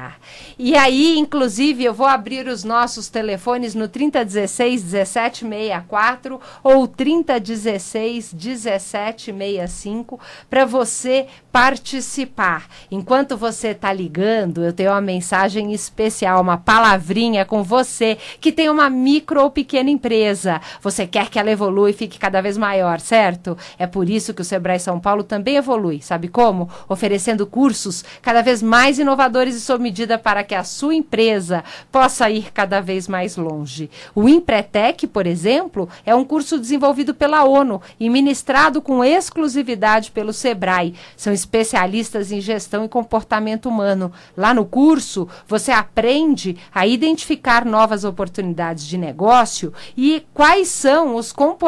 E 0.59 0.75
aí, 0.77 1.19
inclusive, 1.19 1.85
eu 1.85 1.93
vou 1.93 2.07
abrir 2.07 2.49
os 2.49 2.65
nossos 2.65 3.11
telefones 3.11 3.75
no 3.75 3.87
3016 3.87 4.83
1764 4.83 6.41
ou 6.63 6.89
3016 6.89 8.33
1765 8.33 10.19
para 10.49 10.65
você 10.65 11.27
participar. 11.53 12.67
Enquanto 12.91 13.37
você 13.37 13.69
está 13.69 13.93
ligando, 13.93 14.65
eu 14.65 14.73
tenho 14.73 14.91
uma 14.91 15.03
mensagem 15.03 15.73
especial, 15.73 16.41
uma 16.41 16.57
palavrinha 16.57 17.45
com 17.45 17.63
você 17.63 18.17
que 18.41 18.51
tem 18.51 18.71
uma 18.71 18.89
micro 18.89 19.43
ou 19.43 19.51
pequena 19.51 19.91
empresa. 19.91 20.63
Você 20.81 21.07
quer 21.07 21.29
que 21.29 21.39
ela 21.39 21.51
evolua 21.51 21.74
e 21.89 21.93
fique 21.93 22.19
cada 22.19 22.41
vez 22.41 22.57
maior, 22.57 23.01
certo? 23.01 23.57
É 23.79 23.87
por 23.87 24.09
isso 24.09 24.33
que 24.33 24.43
o 24.43 24.45
Sebrae 24.45 24.79
São 24.79 25.01
Paulo 25.01 25.23
também 25.23 25.57
evolui. 25.57 26.01
Sabe 26.01 26.29
como? 26.29 26.69
Oferecendo 26.89 27.47
cursos 27.47 28.05
cada 28.23 28.43
vez 28.43 28.63
mais 28.63 28.99
inovadores 28.99 29.55
e 29.55 29.61
sob 29.61 29.83
medida 29.83 30.19
para 30.19 30.45
que 30.45 30.55
a 30.55 30.65
sua 30.65 30.95
empresa 30.95 31.65
possa 31.91 32.31
ir 32.31 32.53
cada 32.53 32.81
vez 32.81 33.09
mais 33.09 33.37
longe. 33.37 33.91
O 34.15 34.29
Empretec, 34.29 35.07
por 35.07 35.27
exemplo, 35.27 35.89
é 36.07 36.15
um 36.15 36.25
curso 36.25 36.59
desenvolvido 36.59 37.15
pela 37.15 37.45
ONU 37.45 37.83
e 37.99 38.09
ministrado 38.09 38.81
com 38.81 39.05
exclusividade 39.05 40.11
pelo 40.11 40.33
Sebrae. 40.33 40.95
São 41.17 41.33
especialistas 41.33 42.33
em 42.33 42.41
gestão 42.41 42.85
e 42.85 42.89
comportamento 42.89 43.69
humano. 43.69 44.13
Lá 44.37 44.55
no 44.55 44.65
curso, 44.65 45.29
você 45.47 45.73
aprende 45.73 46.57
a 46.75 46.87
identificar 46.87 47.65
novas 47.65 48.05
oportunidades 48.05 48.87
de 48.87 48.97
negócio 48.97 49.73
e 49.97 50.25
quais 50.33 50.69
são 50.69 51.17
os 51.17 51.33
comportamentos 51.33 51.64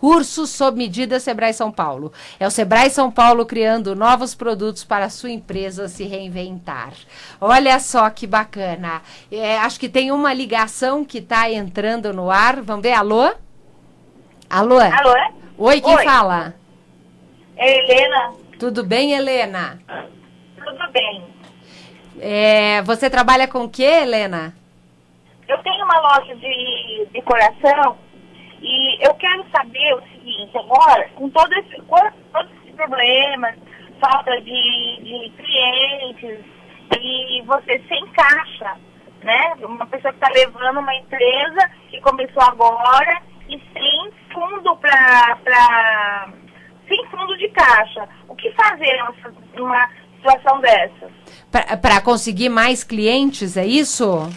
Cursos 0.00 0.48
sob 0.48 0.78
medida 0.78 1.20
Sebrae 1.20 1.52
São 1.52 1.70
Paulo. 1.70 2.10
É 2.40 2.46
o 2.46 2.50
Sebrae 2.50 2.88
São 2.88 3.10
Paulo 3.10 3.44
criando 3.44 3.94
novos 3.94 4.34
produtos 4.34 4.82
para 4.82 5.04
a 5.04 5.10
sua 5.10 5.30
empresa 5.30 5.88
se 5.88 6.04
reinventar. 6.04 6.94
Olha 7.38 7.78
só 7.78 8.08
que 8.08 8.26
bacana. 8.26 9.02
É, 9.30 9.58
acho 9.58 9.78
que 9.78 9.90
tem 9.90 10.10
uma 10.10 10.32
ligação 10.32 11.04
que 11.04 11.18
está 11.18 11.50
entrando 11.50 12.14
no 12.14 12.30
ar. 12.30 12.62
Vamos 12.62 12.82
ver. 12.82 12.94
Alô? 12.94 13.30
Alô? 14.48 14.78
Alô? 14.78 15.14
Oi, 15.58 15.80
quem 15.82 15.94
Oi. 15.94 16.04
fala? 16.04 16.54
É 17.58 17.78
Helena. 17.78 18.32
Tudo 18.58 18.82
bem, 18.82 19.12
Helena? 19.12 19.78
Tudo 20.64 20.92
bem. 20.92 21.24
É, 22.18 22.80
você 22.82 23.10
trabalha 23.10 23.46
com 23.46 23.64
o 23.64 23.68
que, 23.68 23.82
Helena? 23.82 24.54
Eu 25.46 25.58
tenho 25.58 25.84
uma 25.84 26.00
loja 26.00 26.34
de 26.36 27.06
decoração 27.12 27.98
e 28.60 29.06
eu 29.06 29.14
quero 29.14 29.44
saber 29.50 29.94
o 29.94 30.02
seguinte, 30.02 30.56
agora, 30.56 31.08
com 31.14 31.28
todo 31.30 31.52
esse, 31.54 31.76
com 31.82 31.96
todos 32.32 32.50
esses 32.62 32.74
problemas, 32.74 33.54
falta 34.00 34.40
de, 34.40 34.96
de 35.02 35.32
clientes, 35.36 36.44
e 36.98 37.42
você 37.42 37.82
sem 37.88 38.06
caixa, 38.08 38.76
né? 39.22 39.54
Uma 39.62 39.86
pessoa 39.86 40.12
que 40.12 40.22
está 40.22 40.32
levando 40.34 40.80
uma 40.80 40.94
empresa 40.94 41.70
que 41.88 42.00
começou 42.00 42.42
agora 42.42 43.22
e 43.48 43.60
sem 43.72 44.12
fundo 44.32 44.76
para. 44.76 46.28
sem 46.88 47.06
fundo 47.06 47.36
de 47.38 47.48
caixa. 47.48 48.08
O 48.28 48.34
que 48.34 48.50
fazer 48.52 48.98
numa 49.54 49.88
situação 50.16 50.60
dessa? 50.60 51.10
Para 51.50 52.00
conseguir 52.00 52.48
mais 52.48 52.84
clientes, 52.84 53.56
é 53.56 53.66
isso? 53.66 54.28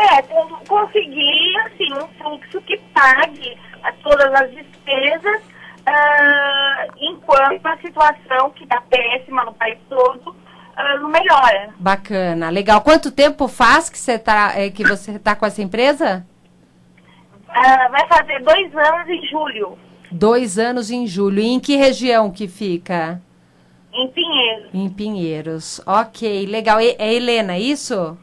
É, 0.00 0.22
conseguir 0.66 1.58
assim, 1.66 1.92
um 1.92 2.08
fluxo 2.18 2.60
que 2.62 2.78
pague 2.94 3.56
a 3.82 3.92
todas 3.92 4.32
as 4.32 4.50
despesas, 4.50 5.42
uh, 5.80 6.92
enquanto 6.98 7.66
a 7.66 7.76
situação 7.78 8.50
que 8.50 8.64
está 8.64 8.80
péssima 8.82 9.44
no 9.44 9.52
país 9.52 9.78
todo 9.88 10.30
uh, 10.30 11.00
não 11.00 11.10
melhora. 11.10 11.74
Bacana, 11.78 12.48
legal. 12.48 12.80
Quanto 12.80 13.10
tempo 13.10 13.46
faz 13.46 13.90
que 13.90 13.98
você 13.98 14.12
está 14.12 14.58
é, 14.58 14.70
que 14.70 14.84
você 14.84 15.18
tá 15.18 15.36
com 15.36 15.44
essa 15.44 15.60
empresa? 15.60 16.26
Uh, 17.48 17.90
vai 17.90 18.06
fazer 18.08 18.42
dois 18.42 18.74
anos 18.74 19.08
em 19.08 19.26
julho. 19.26 19.78
Dois 20.10 20.58
anos 20.58 20.90
em 20.90 21.06
julho. 21.06 21.40
E 21.40 21.46
em 21.46 21.60
que 21.60 21.76
região 21.76 22.30
que 22.30 22.48
fica? 22.48 23.20
Em 23.92 24.08
Pinheiros. 24.08 24.70
Em 24.72 24.88
Pinheiros. 24.88 25.80
Ok, 25.86 26.46
legal. 26.46 26.80
E, 26.80 26.96
é 26.98 27.12
Helena, 27.12 27.58
isso? 27.58 28.16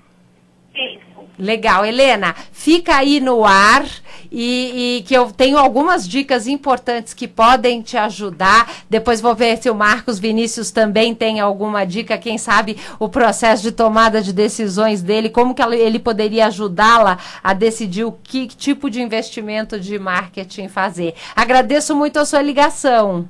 Isso. 0.74 1.07
Legal, 1.40 1.86
Helena, 1.86 2.36
fica 2.52 2.96
aí 2.96 3.20
no 3.20 3.46
ar 3.46 3.86
e, 4.32 4.98
e, 4.98 5.04
que 5.04 5.14
eu 5.14 5.32
tenho 5.32 5.58
algumas 5.58 6.08
dicas 6.08 6.48
importantes 6.48 7.14
que 7.14 7.28
podem 7.28 7.82
te 7.82 7.96
ajudar. 7.96 8.72
Depois 8.90 9.22
vou 9.22 9.36
ver 9.36 9.58
se 9.58 9.70
o 9.70 9.76
Marcos 9.76 10.20
Vinícius 10.20 10.72
também 10.72 11.14
tem 11.14 11.40
alguma 11.40 11.86
dica, 11.86 12.18
quem 12.18 12.38
sabe 12.38 12.78
o 13.00 13.08
processo 13.08 13.64
de 13.64 13.72
tomada 13.72 14.22
de 14.22 14.34
decisões 14.34 15.02
dele, 15.02 15.30
como 15.30 15.54
que 15.54 15.62
ele 15.62 16.00
poderia 16.00 16.48
ajudá-la 16.48 17.18
a 17.44 17.54
decidir 17.54 18.04
o 18.04 18.12
que 18.12 18.48
tipo 18.48 18.90
de 18.90 19.02
investimento 19.02 19.80
de 19.80 20.00
marketing 20.00 20.68
fazer. 20.68 21.14
Agradeço 21.36 21.96
muito 21.96 22.18
a 22.18 22.26
sua 22.26 22.42
ligação. 22.42 23.28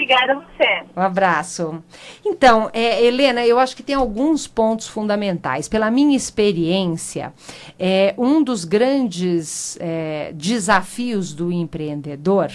Obrigada 0.00 0.32
a 0.32 0.36
você. 0.36 0.82
Um 0.96 1.02
abraço. 1.02 1.84
Então, 2.24 2.70
é, 2.72 3.04
Helena, 3.04 3.44
eu 3.44 3.58
acho 3.58 3.76
que 3.76 3.82
tem 3.82 3.94
alguns 3.94 4.46
pontos 4.46 4.88
fundamentais. 4.88 5.68
Pela 5.68 5.90
minha 5.90 6.16
experiência, 6.16 7.34
é, 7.78 8.14
um 8.16 8.42
dos 8.42 8.64
grandes 8.64 9.76
é, 9.78 10.32
desafios 10.34 11.34
do 11.34 11.52
empreendedor 11.52 12.50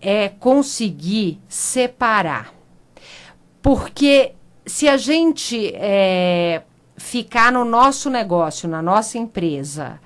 é 0.00 0.30
conseguir 0.30 1.38
separar. 1.46 2.54
Porque 3.60 4.32
se 4.64 4.88
a 4.88 4.96
gente 4.96 5.70
é, 5.74 6.62
ficar 6.96 7.52
no 7.52 7.66
nosso 7.66 8.08
negócio, 8.08 8.66
na 8.66 8.80
nossa 8.80 9.18
empresa, 9.18 10.00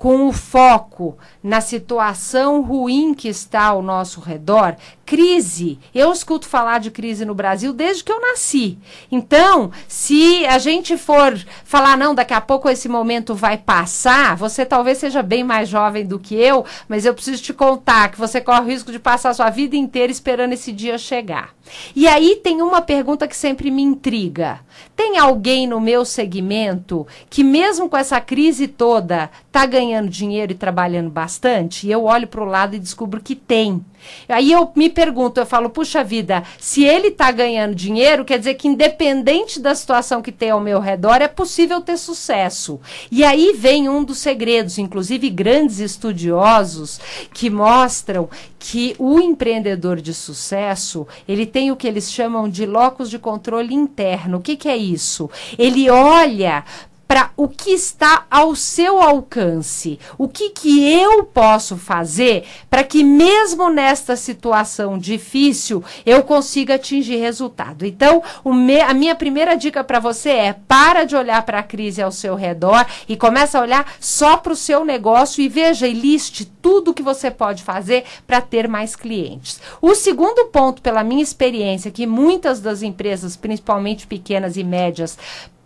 com 0.00 0.28
o 0.28 0.32
foco 0.32 1.18
na 1.42 1.60
situação 1.60 2.62
ruim 2.62 3.12
que 3.12 3.28
está 3.28 3.64
ao 3.64 3.82
nosso 3.82 4.18
redor, 4.18 4.74
crise. 5.04 5.78
Eu 5.94 6.10
escuto 6.10 6.48
falar 6.48 6.78
de 6.78 6.90
crise 6.90 7.22
no 7.26 7.34
Brasil 7.34 7.70
desde 7.74 8.02
que 8.02 8.10
eu 8.10 8.18
nasci. 8.18 8.78
Então, 9.12 9.70
se 9.86 10.46
a 10.46 10.56
gente 10.56 10.96
for 10.96 11.38
falar, 11.64 11.98
não, 11.98 12.14
daqui 12.14 12.32
a 12.32 12.40
pouco 12.40 12.70
esse 12.70 12.88
momento 12.88 13.34
vai 13.34 13.58
passar, 13.58 14.36
você 14.36 14.64
talvez 14.64 14.96
seja 14.96 15.22
bem 15.22 15.44
mais 15.44 15.68
jovem 15.68 16.06
do 16.06 16.18
que 16.18 16.34
eu, 16.34 16.64
mas 16.88 17.04
eu 17.04 17.12
preciso 17.12 17.42
te 17.42 17.52
contar 17.52 18.10
que 18.10 18.18
você 18.18 18.40
corre 18.40 18.60
o 18.60 18.68
risco 18.68 18.90
de 18.90 18.98
passar 18.98 19.30
a 19.30 19.34
sua 19.34 19.50
vida 19.50 19.76
inteira 19.76 20.10
esperando 20.10 20.54
esse 20.54 20.72
dia 20.72 20.96
chegar. 20.96 21.50
E 21.94 22.06
aí 22.08 22.36
tem 22.36 22.62
uma 22.62 22.80
pergunta 22.80 23.28
que 23.28 23.36
sempre 23.36 23.70
me 23.70 23.82
intriga. 23.82 24.60
Tem 24.96 25.18
alguém 25.18 25.66
no 25.66 25.80
meu 25.80 26.04
segmento 26.04 27.06
que, 27.28 27.42
mesmo 27.44 27.88
com 27.88 27.96
essa 27.96 28.20
crise 28.20 28.66
toda, 28.66 29.30
está 29.50 29.66
ganhando 29.66 30.08
dinheiro 30.08 30.52
e 30.52 30.54
trabalhando 30.54 31.10
bastante? 31.10 31.86
E 31.86 31.90
eu 31.90 32.04
olho 32.04 32.28
para 32.28 32.40
o 32.40 32.46
lado 32.46 32.76
e 32.76 32.78
descubro 32.78 33.20
que 33.20 33.34
tem. 33.34 33.84
Aí 34.28 34.52
eu 34.52 34.70
me 34.76 34.88
pergunto, 34.88 35.40
eu 35.40 35.44
falo, 35.44 35.68
puxa 35.68 36.04
vida, 36.04 36.44
se 36.58 36.84
ele 36.84 37.08
está 37.08 37.32
ganhando 37.32 37.74
dinheiro, 37.74 38.24
quer 38.24 38.38
dizer 38.38 38.54
que 38.54 38.68
independente 38.68 39.60
da 39.60 39.74
situação 39.74 40.22
que 40.22 40.30
tem 40.30 40.50
ao 40.50 40.60
meu 40.60 40.78
redor, 40.78 41.20
é 41.20 41.28
possível 41.28 41.80
ter 41.80 41.98
sucesso. 41.98 42.80
E 43.10 43.24
aí 43.24 43.52
vem 43.56 43.88
um 43.88 44.04
dos 44.04 44.18
segredos, 44.18 44.78
inclusive 44.78 45.28
grandes 45.28 45.80
estudiosos 45.80 47.00
que 47.34 47.50
mostram 47.50 48.28
que 48.58 48.94
o 48.98 49.18
empreendedor 49.18 50.00
de 50.00 50.14
sucesso, 50.14 51.06
ele 51.26 51.44
tem 51.44 51.72
o 51.72 51.76
que 51.76 51.88
eles 51.88 52.12
chamam 52.12 52.48
de 52.48 52.66
locus 52.66 53.10
de 53.10 53.18
controle 53.18 53.74
interno. 53.74 54.38
O 54.38 54.40
que, 54.40 54.56
que 54.56 54.68
é 54.68 54.76
isso? 54.76 55.28
Ele 55.58 55.90
olha 55.90 56.64
para 57.10 57.32
o 57.36 57.48
que 57.48 57.70
está 57.70 58.24
ao 58.30 58.54
seu 58.54 59.02
alcance. 59.02 59.98
O 60.16 60.28
que, 60.28 60.50
que 60.50 60.88
eu 60.88 61.24
posso 61.24 61.76
fazer 61.76 62.44
para 62.70 62.84
que, 62.84 63.02
mesmo 63.02 63.68
nesta 63.68 64.14
situação 64.14 64.96
difícil, 64.96 65.82
eu 66.06 66.22
consiga 66.22 66.76
atingir 66.76 67.16
resultado. 67.16 67.84
Então, 67.84 68.22
me, 68.44 68.80
a 68.80 68.94
minha 68.94 69.16
primeira 69.16 69.56
dica 69.56 69.82
para 69.82 69.98
você 69.98 70.30
é: 70.30 70.52
para 70.52 71.02
de 71.02 71.16
olhar 71.16 71.44
para 71.44 71.58
a 71.58 71.64
crise 71.64 72.00
ao 72.00 72.12
seu 72.12 72.36
redor 72.36 72.86
e 73.08 73.16
começa 73.16 73.58
a 73.58 73.62
olhar 73.62 73.92
só 73.98 74.36
para 74.36 74.52
o 74.52 74.56
seu 74.56 74.84
negócio 74.84 75.42
e 75.42 75.48
veja 75.48 75.88
e 75.88 75.92
liste 75.92 76.44
tudo 76.62 76.94
que 76.94 77.02
você 77.02 77.28
pode 77.28 77.64
fazer 77.64 78.04
para 78.24 78.40
ter 78.40 78.68
mais 78.68 78.94
clientes. 78.94 79.60
O 79.82 79.96
segundo 79.96 80.46
ponto, 80.46 80.80
pela 80.80 81.02
minha 81.02 81.24
experiência, 81.24 81.90
que 81.90 82.06
muitas 82.06 82.60
das 82.60 82.82
empresas, 82.82 83.34
principalmente 83.34 84.06
pequenas 84.06 84.56
e 84.56 84.62
médias, 84.62 85.18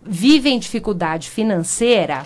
vivem 0.05 0.59
dificuldade 0.59 1.29
financeira, 1.29 2.25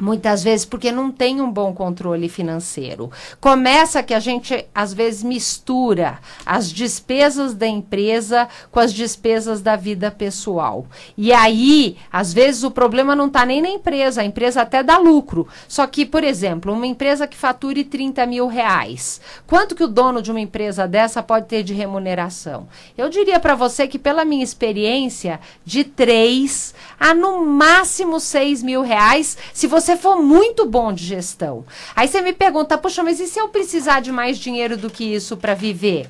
Muitas 0.00 0.42
vezes 0.42 0.64
porque 0.64 0.90
não 0.90 1.12
tem 1.12 1.40
um 1.40 1.50
bom 1.50 1.74
controle 1.74 2.28
financeiro. 2.28 3.10
Começa 3.38 4.02
que 4.02 4.14
a 4.14 4.20
gente, 4.20 4.64
às 4.74 4.94
vezes, 4.94 5.22
mistura 5.22 6.18
as 6.44 6.72
despesas 6.72 7.52
da 7.52 7.66
empresa 7.66 8.48
com 8.70 8.80
as 8.80 8.94
despesas 8.94 9.60
da 9.60 9.76
vida 9.76 10.10
pessoal. 10.10 10.86
E 11.16 11.32
aí, 11.32 11.98
às 12.10 12.32
vezes, 12.32 12.62
o 12.64 12.70
problema 12.70 13.14
não 13.14 13.26
está 13.26 13.44
nem 13.44 13.60
na 13.60 13.68
empresa, 13.68 14.22
a 14.22 14.24
empresa 14.24 14.62
até 14.62 14.82
dá 14.82 14.96
lucro. 14.96 15.46
Só 15.68 15.86
que, 15.86 16.06
por 16.06 16.24
exemplo, 16.24 16.72
uma 16.72 16.86
empresa 16.86 17.26
que 17.26 17.36
fature 17.36 17.84
30 17.84 18.24
mil 18.24 18.46
reais, 18.46 19.20
quanto 19.46 19.74
que 19.74 19.84
o 19.84 19.88
dono 19.88 20.22
de 20.22 20.30
uma 20.30 20.40
empresa 20.40 20.88
dessa 20.88 21.22
pode 21.22 21.46
ter 21.46 21.62
de 21.62 21.74
remuneração? 21.74 22.66
Eu 22.96 23.10
diria 23.10 23.38
para 23.38 23.54
você 23.54 23.86
que, 23.86 23.98
pela 23.98 24.24
minha 24.24 24.44
experiência, 24.44 25.40
de 25.64 25.84
3 25.84 26.74
a 26.98 27.14
no 27.14 27.44
máximo 27.44 28.18
6 28.18 28.62
mil 28.62 28.82
reais, 28.82 29.36
se 29.52 29.66
você 29.66 29.89
você 29.90 29.96
for 29.96 30.22
muito 30.22 30.66
bom 30.66 30.92
de 30.92 31.04
gestão. 31.04 31.64
Aí 31.96 32.06
você 32.06 32.20
me 32.20 32.32
pergunta, 32.32 32.78
puxa, 32.78 33.02
mas 33.02 33.18
e 33.18 33.26
se 33.26 33.40
eu 33.40 33.48
precisar 33.48 34.00
de 34.00 34.12
mais 34.12 34.38
dinheiro 34.38 34.76
do 34.76 34.88
que 34.88 35.02
isso 35.02 35.36
para 35.36 35.52
viver? 35.52 36.08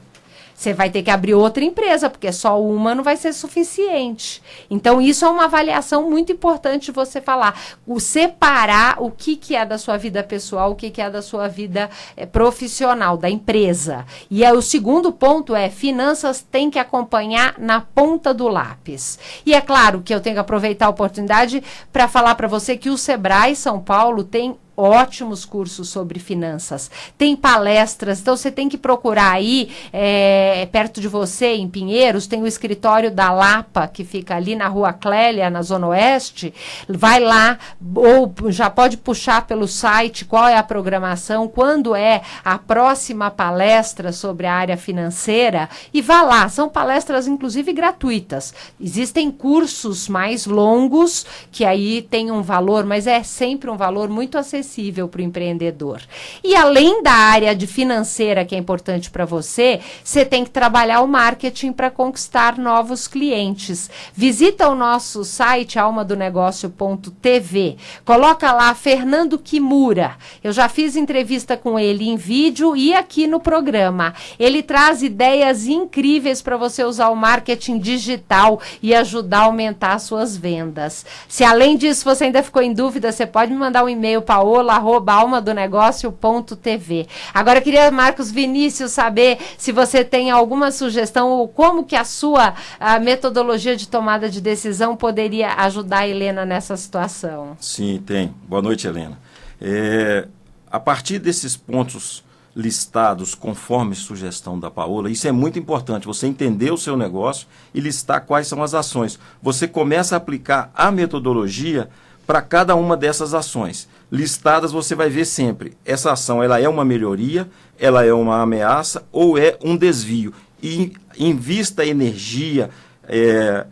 Você 0.61 0.75
vai 0.75 0.91
ter 0.91 1.03
que 1.03 1.11
abrir 1.11 1.33
outra 1.33 1.65
empresa, 1.65 2.11
porque 2.11 2.31
só 2.31 2.63
uma 2.63 2.95
não 2.95 3.03
vai 3.03 3.17
ser 3.17 3.33
suficiente. 3.33 4.43
Então, 4.69 5.01
isso 5.01 5.25
é 5.25 5.29
uma 5.31 5.47
avaliação 5.47 6.11
muito 6.11 6.33
importante 6.33 6.93
você 6.93 7.19
falar. 7.19 7.59
O 7.87 7.99
separar 7.99 9.03
o 9.03 9.11
que, 9.11 9.37
que 9.37 9.57
é 9.57 9.65
da 9.65 9.79
sua 9.79 9.97
vida 9.97 10.23
pessoal, 10.23 10.73
o 10.73 10.75
que, 10.75 10.91
que 10.91 11.01
é 11.01 11.09
da 11.09 11.23
sua 11.23 11.49
vida 11.49 11.89
é, 12.15 12.27
profissional, 12.27 13.17
da 13.17 13.31
empresa. 13.31 14.05
E 14.31 14.45
é, 14.45 14.53
o 14.53 14.61
segundo 14.61 15.11
ponto 15.11 15.57
é: 15.57 15.71
finanças 15.71 16.43
tem 16.43 16.71
que 16.71 16.79
acompanhar 16.79 17.55
na 17.57 17.81
ponta 17.81 18.35
do 18.35 18.47
lápis. 18.47 19.19
E 19.47 19.55
é 19.55 19.63
claro 19.63 20.03
que 20.03 20.15
eu 20.15 20.21
tenho 20.21 20.37
que 20.37 20.41
aproveitar 20.41 20.89
a 20.89 20.91
oportunidade 20.91 21.65
para 21.91 22.07
falar 22.07 22.35
para 22.35 22.47
você 22.47 22.77
que 22.77 22.91
o 22.91 22.99
Sebrae 22.99 23.57
São 23.57 23.81
Paulo 23.81 24.25
tem 24.25 24.59
ótimos 24.81 25.45
cursos 25.45 25.89
sobre 25.89 26.19
finanças. 26.19 26.91
Tem 27.19 27.37
palestras, 27.37 28.21
então 28.21 28.37
você 28.37 28.51
tem 28.51 28.69
que 28.69 28.79
procurar 28.79 29.33
aí, 29.33 29.71
é, 29.93 30.67
perto 30.73 31.01
de 31.01 31.09
você, 31.09 31.55
em 31.55 31.69
Pinheiros, 31.69 32.27
tem 32.27 32.43
o 32.43 32.47
escritório 32.47 33.11
da 33.11 33.31
Lapa, 33.31 33.87
que 33.87 34.05
fica 34.05 34.37
ali 34.37 34.57
na 34.57 34.69
rua 34.69 34.93
Clélia, 34.93 35.51
na 35.51 35.63
Zona 35.63 35.89
Oeste. 35.89 36.55
Vai 36.89 37.21
lá, 37.21 37.59
ou 37.95 38.33
já 38.49 38.71
pode 38.71 38.97
puxar 38.97 39.47
pelo 39.47 39.69
site 39.69 40.25
qual 40.25 40.49
é 40.49 40.57
a 40.57 40.63
programação, 40.63 41.47
quando 41.47 41.95
é 41.95 42.23
a 42.45 42.59
próxima 42.59 43.31
palestra 43.31 44.13
sobre 44.13 44.47
a 44.47 44.55
área 44.55 44.77
financeira, 44.77 45.69
e 45.93 46.01
vá 46.01 46.23
lá. 46.23 46.49
São 46.49 46.69
palestras, 46.69 47.27
inclusive, 47.27 47.73
gratuitas. 47.73 48.55
Existem 48.81 49.31
cursos 49.31 50.09
mais 50.09 50.47
longos, 50.47 51.27
que 51.53 51.65
aí 51.65 52.03
tem 52.03 52.31
um 52.31 52.43
valor, 52.43 52.85
mas 52.85 53.07
é 53.07 53.23
sempre 53.23 53.69
um 53.69 53.77
valor 53.77 54.09
muito 54.09 54.39
acessível 54.39 54.70
acessível 54.71 55.09
para 55.09 55.21
o 55.21 55.25
empreendedor. 55.25 56.01
E 56.45 56.55
além 56.55 57.03
da 57.03 57.11
área 57.13 57.55
de 57.55 57.67
financeira 57.67 58.45
que 58.45 58.55
é 58.55 58.59
importante 58.59 59.11
para 59.11 59.25
você, 59.25 59.81
você 60.05 60.25
tem 60.25 60.45
que 60.45 60.51
trabalhar 60.51 61.01
o 61.01 61.09
marketing 61.09 61.73
para 61.73 61.91
conquistar 61.91 62.57
novos 62.57 63.09
clientes. 63.09 63.91
Visita 64.15 64.69
o 64.69 64.77
nosso 64.77 65.25
site 65.25 65.79
almadonegócio.tv. 65.79 67.77
Coloca 68.05 68.53
lá 68.53 68.73
Fernando 68.75 69.39
Kimura. 69.39 70.17
Eu 70.43 70.53
já 70.53 70.69
fiz 70.69 70.95
entrevista 70.95 71.57
com 71.57 71.79
ele 71.79 72.09
em 72.09 72.17
vídeo 72.17 72.77
e 72.77 72.95
aqui 72.95 73.27
no 73.27 73.41
programa. 73.41 74.15
Ele 74.39 74.63
traz 74.63 75.03
ideias 75.03 75.67
incríveis 75.67 76.41
para 76.41 76.57
você 76.57 76.85
usar 76.85 77.09
o 77.09 77.17
marketing 77.17 77.79
digital 77.79 78.61
e 78.81 78.95
ajudar 78.95 79.41
a 79.41 79.45
aumentar 79.45 79.99
suas 79.99 80.37
vendas. 80.37 81.05
Se 81.29 81.43
além 81.43 81.77
disso 81.77 82.05
você 82.05 82.25
ainda 82.25 82.43
ficou 82.43 82.63
em 82.63 82.73
dúvida, 82.73 83.11
você 83.11 83.27
pode 83.27 83.51
me 83.53 83.59
mandar 83.59 83.85
um 83.85 83.89
e-mail 83.89 84.21
para 84.23 84.43
paola@almadonegócio.tv. 84.61 87.09
Agora 87.33 87.59
eu 87.59 87.63
queria 87.63 87.91
Marcos 87.91 88.31
Vinícius 88.31 88.93
saber 88.93 89.39
se 89.57 89.73
você 89.73 90.05
tem 90.05 90.31
alguma 90.31 90.71
sugestão 90.71 91.31
ou 91.31 91.49
como 91.49 91.85
que 91.85 91.97
a 91.97 92.05
sua 92.05 92.53
a 92.79 93.01
metodologia 93.01 93.75
de 93.77 93.89
tomada 93.89 94.29
de 94.29 94.41
decisão 94.41 94.97
poderia 94.97 95.55
ajudar 95.55 96.01
a 96.01 96.09
Helena 96.09 96.45
nessa 96.45 96.77
situação. 96.77 97.57
Sim, 97.61 98.03
tem. 98.05 98.35
Boa 98.49 98.63
noite, 98.63 98.87
Helena. 98.87 99.19
É, 99.61 100.29
a 100.71 100.79
partir 100.79 101.19
desses 101.19 101.57
pontos 101.57 102.23
listados 102.55 103.35
conforme 103.35 103.95
sugestão 103.95 104.59
da 104.59 104.71
Paola, 104.71 105.11
isso 105.11 105.27
é 105.29 105.33
muito 105.33 105.59
importante, 105.59 106.07
você 106.07 106.27
entender 106.27 106.71
o 106.73 106.77
seu 106.77 106.97
negócio 106.97 107.47
e 107.73 107.81
listar 107.81 108.23
quais 108.23 108.49
são 108.49 108.63
as 108.63 108.75
ações. 108.75 109.19
Você 109.41 109.69
começa 109.69 110.17
a 110.17 110.19
aplicar 110.19 110.71
a 110.75 110.91
metodologia 110.91 111.89
para 112.31 112.41
cada 112.41 112.77
uma 112.77 112.97
dessas 112.97 113.35
ações 113.35 113.89
listadas, 114.09 114.71
você 114.71 114.95
vai 114.95 115.11
ver 115.11 115.25
sempre 115.25 115.77
essa 115.85 116.13
ação 116.13 116.41
ela 116.41 116.61
é 116.61 116.69
uma 116.69 116.85
melhoria, 116.85 117.51
ela 117.77 118.05
é 118.05 118.13
uma 118.13 118.41
ameaça 118.41 119.05
ou 119.11 119.37
é 119.37 119.59
um 119.61 119.77
desvio. 119.77 120.33
E 120.63 120.93
invista 121.19 121.85
energia, 121.85 122.71
é, 123.09 123.67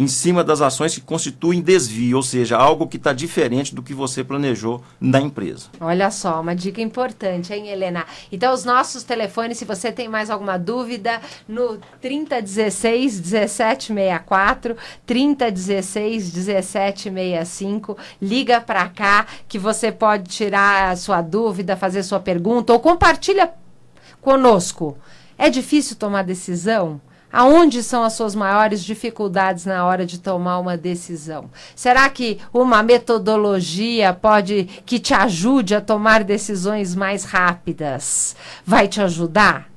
em 0.00 0.06
cima 0.06 0.42
das 0.42 0.62
ações 0.62 0.94
que 0.94 1.00
constituem 1.02 1.60
desvio, 1.60 2.16
ou 2.16 2.22
seja, 2.22 2.56
algo 2.56 2.88
que 2.88 2.96
está 2.96 3.12
diferente 3.12 3.74
do 3.74 3.82
que 3.82 3.92
você 3.92 4.24
planejou 4.24 4.82
na 4.98 5.20
empresa. 5.20 5.66
Olha 5.78 6.10
só, 6.10 6.40
uma 6.40 6.56
dica 6.56 6.80
importante, 6.80 7.52
hein, 7.52 7.68
Helena? 7.68 8.06
Então, 8.32 8.54
os 8.54 8.64
nossos 8.64 9.02
telefones, 9.02 9.58
se 9.58 9.66
você 9.66 9.92
tem 9.92 10.08
mais 10.08 10.30
alguma 10.30 10.58
dúvida, 10.58 11.20
no 11.46 11.78
3016 12.00 13.20
1764, 13.20 14.74
3016 15.04 16.32
1765, 16.32 17.98
liga 18.22 18.58
para 18.58 18.88
cá 18.88 19.26
que 19.46 19.58
você 19.58 19.92
pode 19.92 20.30
tirar 20.30 20.92
a 20.92 20.96
sua 20.96 21.20
dúvida, 21.20 21.76
fazer 21.76 22.02
sua 22.02 22.20
pergunta 22.20 22.72
ou 22.72 22.80
compartilha 22.80 23.50
conosco 24.22 24.96
É 25.36 25.50
difícil 25.50 25.96
tomar 25.96 26.22
decisão? 26.22 27.00
Aonde 27.32 27.82
são 27.82 28.02
as 28.02 28.14
suas 28.14 28.34
maiores 28.34 28.84
dificuldades 28.84 29.64
na 29.64 29.84
hora 29.84 30.04
de 30.04 30.18
tomar 30.18 30.58
uma 30.58 30.76
decisão? 30.76 31.50
Será 31.74 32.08
que 32.08 32.38
uma 32.52 32.82
metodologia 32.82 34.12
pode 34.12 34.64
que 34.84 34.98
te 34.98 35.14
ajude 35.14 35.74
a 35.74 35.80
tomar 35.80 36.24
decisões 36.24 36.94
mais 36.94 37.24
rápidas 37.24 38.34
vai 38.64 38.88
te 38.88 39.00
ajudar? 39.00 39.70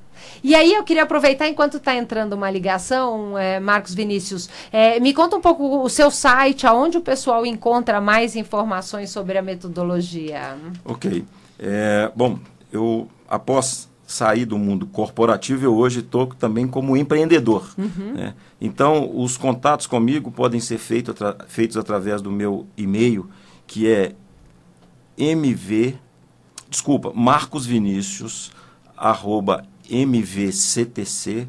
E 0.43 0.53
aí 0.55 0.73
eu 0.73 0.83
queria 0.83 1.03
aproveitar 1.03 1.47
enquanto 1.47 1.77
está 1.77 1.95
entrando 1.95 2.33
uma 2.33 2.51
ligação, 2.51 3.37
é, 3.37 3.61
Marcos 3.61 3.93
Vinícius, 3.93 4.49
é, 4.73 4.99
me 4.99 5.13
conta 5.13 5.37
um 5.37 5.41
pouco 5.41 5.81
o 5.81 5.89
seu 5.89 6.11
site, 6.11 6.67
aonde 6.67 6.97
o 6.97 7.01
pessoal 7.01 7.45
encontra 7.45 8.01
mais 8.01 8.35
informações 8.35 9.09
sobre 9.09 9.37
a 9.37 9.41
metodologia. 9.41 10.57
Ok. 10.83 11.23
É, 11.57 12.11
bom, 12.13 12.37
eu 12.73 13.07
após 13.25 13.87
sair 14.13 14.45
do 14.45 14.59
mundo 14.59 14.85
corporativo, 14.85 15.65
eu 15.65 15.75
hoje 15.75 16.01
estou 16.01 16.27
também 16.27 16.67
como 16.67 16.95
empreendedor. 16.95 17.67
Uhum. 17.77 18.13
Né? 18.13 18.35
Então, 18.61 19.09
os 19.15 19.37
contatos 19.37 19.87
comigo 19.87 20.31
podem 20.31 20.59
ser 20.59 20.77
feito 20.77 21.09
atra 21.11 21.35
feitos 21.47 21.77
através 21.77 22.21
do 22.21 22.31
meu 22.31 22.67
e-mail, 22.77 23.27
que 23.65 23.89
é 23.89 24.13
mv, 25.17 25.97
desculpa, 26.69 27.11
marcosvinicius, 27.13 28.51
arroba 28.95 29.65
mvctc.com.br. 29.89 31.47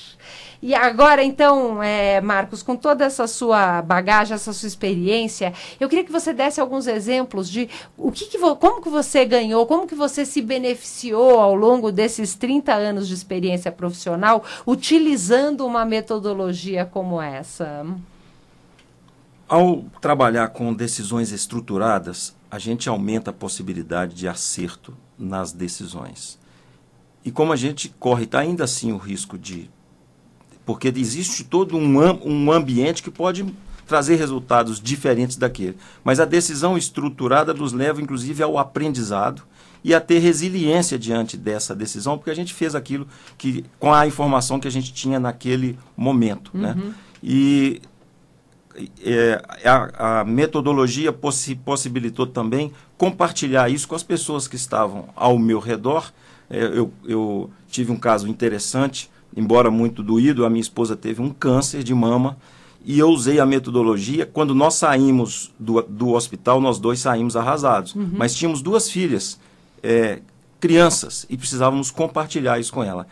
E 0.61 0.73
agora, 0.73 1.23
então, 1.23 1.81
é, 1.83 2.19
Marcos, 2.19 2.63
com 2.63 2.75
toda 2.75 3.05
essa 3.05 3.27
sua 3.27 3.81
bagagem, 3.81 4.33
essa 4.33 4.51
sua 4.51 4.67
experiência, 4.67 5.53
eu 5.79 5.87
queria 5.87 6.03
que 6.03 6.11
você 6.11 6.33
desse 6.33 6.59
alguns 6.59 6.87
exemplos 6.87 7.49
de 7.49 7.69
o 7.95 8.11
que, 8.11 8.25
que 8.25 8.37
como 8.55 8.81
que 8.81 8.89
você 8.89 9.23
ganhou, 9.23 9.67
como 9.67 9.85
que 9.85 9.93
você 9.93 10.25
se 10.25 10.41
beneficiou 10.41 11.39
ao 11.39 11.53
longo 11.53 11.91
desses 11.91 12.33
30 12.33 12.73
anos 12.73 13.07
de 13.07 13.13
experiência 13.13 13.71
profissional 13.71 14.43
utilizando 14.65 15.65
uma 15.65 15.85
metodologia 15.85 16.85
como 16.85 17.21
essa. 17.21 17.85
Ao 19.47 19.83
trabalhar 20.01 20.49
com 20.49 20.73
decisões 20.73 21.31
estruturadas, 21.31 22.35
a 22.49 22.57
gente 22.57 22.89
aumenta 22.89 23.29
a 23.29 23.33
possibilidade 23.33 24.15
de 24.15 24.27
acerto 24.27 24.93
nas 25.17 25.51
decisões. 25.51 26.39
E 27.23 27.31
como 27.31 27.53
a 27.53 27.55
gente 27.55 27.89
corre 27.99 28.25
tá 28.25 28.39
ainda 28.39 28.63
assim 28.63 28.91
o 28.91 28.97
risco 28.97 29.37
de 29.37 29.69
porque 30.67 30.89
existe 30.89 31.45
todo 31.45 31.77
um, 31.77 31.97
um 32.25 32.51
ambiente 32.51 33.01
que 33.01 33.09
pode 33.09 33.45
trazer 33.87 34.17
resultados 34.17 34.81
diferentes 34.81 35.37
daquele. 35.37 35.77
Mas 36.03 36.19
a 36.19 36.25
decisão 36.25 36.77
estruturada 36.77 37.53
nos 37.53 37.71
leva, 37.71 38.01
inclusive, 38.01 38.43
ao 38.43 38.57
aprendizado 38.57 39.43
e 39.81 39.93
a 39.93 40.01
ter 40.01 40.19
resiliência 40.19 40.99
diante 40.99 41.37
dessa 41.37 41.73
decisão, 41.73 42.17
porque 42.17 42.31
a 42.31 42.35
gente 42.35 42.53
fez 42.53 42.75
aquilo 42.75 43.07
que 43.37 43.63
com 43.79 43.93
a 43.93 44.05
informação 44.05 44.59
que 44.59 44.67
a 44.67 44.71
gente 44.71 44.91
tinha 44.91 45.21
naquele 45.21 45.79
momento. 45.95 46.51
Né? 46.53 46.75
Uhum. 46.77 46.87
Né? 46.87 46.93
E 47.23 47.81
é, 49.01 49.41
a, 49.63 50.19
a, 50.19 50.25
metodologia 50.25 51.13
possi 51.13 51.55
possibilitou 51.55 52.27
também 52.27 52.73
compartilhar 52.97 53.69
isso 53.69 53.87
com 53.87 53.95
as 53.95 54.03
pessoas 54.03 54.49
que 54.49 54.57
estavam 54.57 55.07
ao 55.15 55.39
meu 55.39 55.59
redor. 55.59 56.11
É, 56.49 56.61
eu, 56.61 56.91
eu 57.05 57.49
tive 57.69 57.89
um 57.89 57.97
caso 57.97 58.27
interessante 58.27 59.09
embora 59.35 59.69
muito 59.69 60.01
doído, 60.01 60.45
a 60.45 60.49
minha 60.49 60.61
esposa 60.61 60.95
teve 60.95 61.21
um 61.21 61.29
câncer 61.29 61.83
de 61.83 61.93
mama 61.93 62.37
e 62.85 62.99
eu 62.99 63.09
usei 63.09 63.39
a 63.39 63.45
metodologia. 63.45 64.25
Quando 64.25 64.55
nós 64.55 64.75
saímos 64.75 65.51
do, 65.59 65.81
do 65.81 66.13
hospital, 66.13 66.61
nós 66.61 66.79
dois 66.79 66.99
saímos 66.99 67.35
arrasados. 67.35 67.93
Uhum. 67.93 68.11
Mas 68.13 68.33
tínhamos 68.33 68.61
duas 68.61 68.89
filhas, 68.89 69.39
é, 69.83 70.21
crianças, 70.59 71.25
e 71.29 71.35
precisávamos 71.35 71.91
compartilhar 71.91 72.59
isso 72.59 72.71
com 72.71 72.83
ela. 72.83 73.05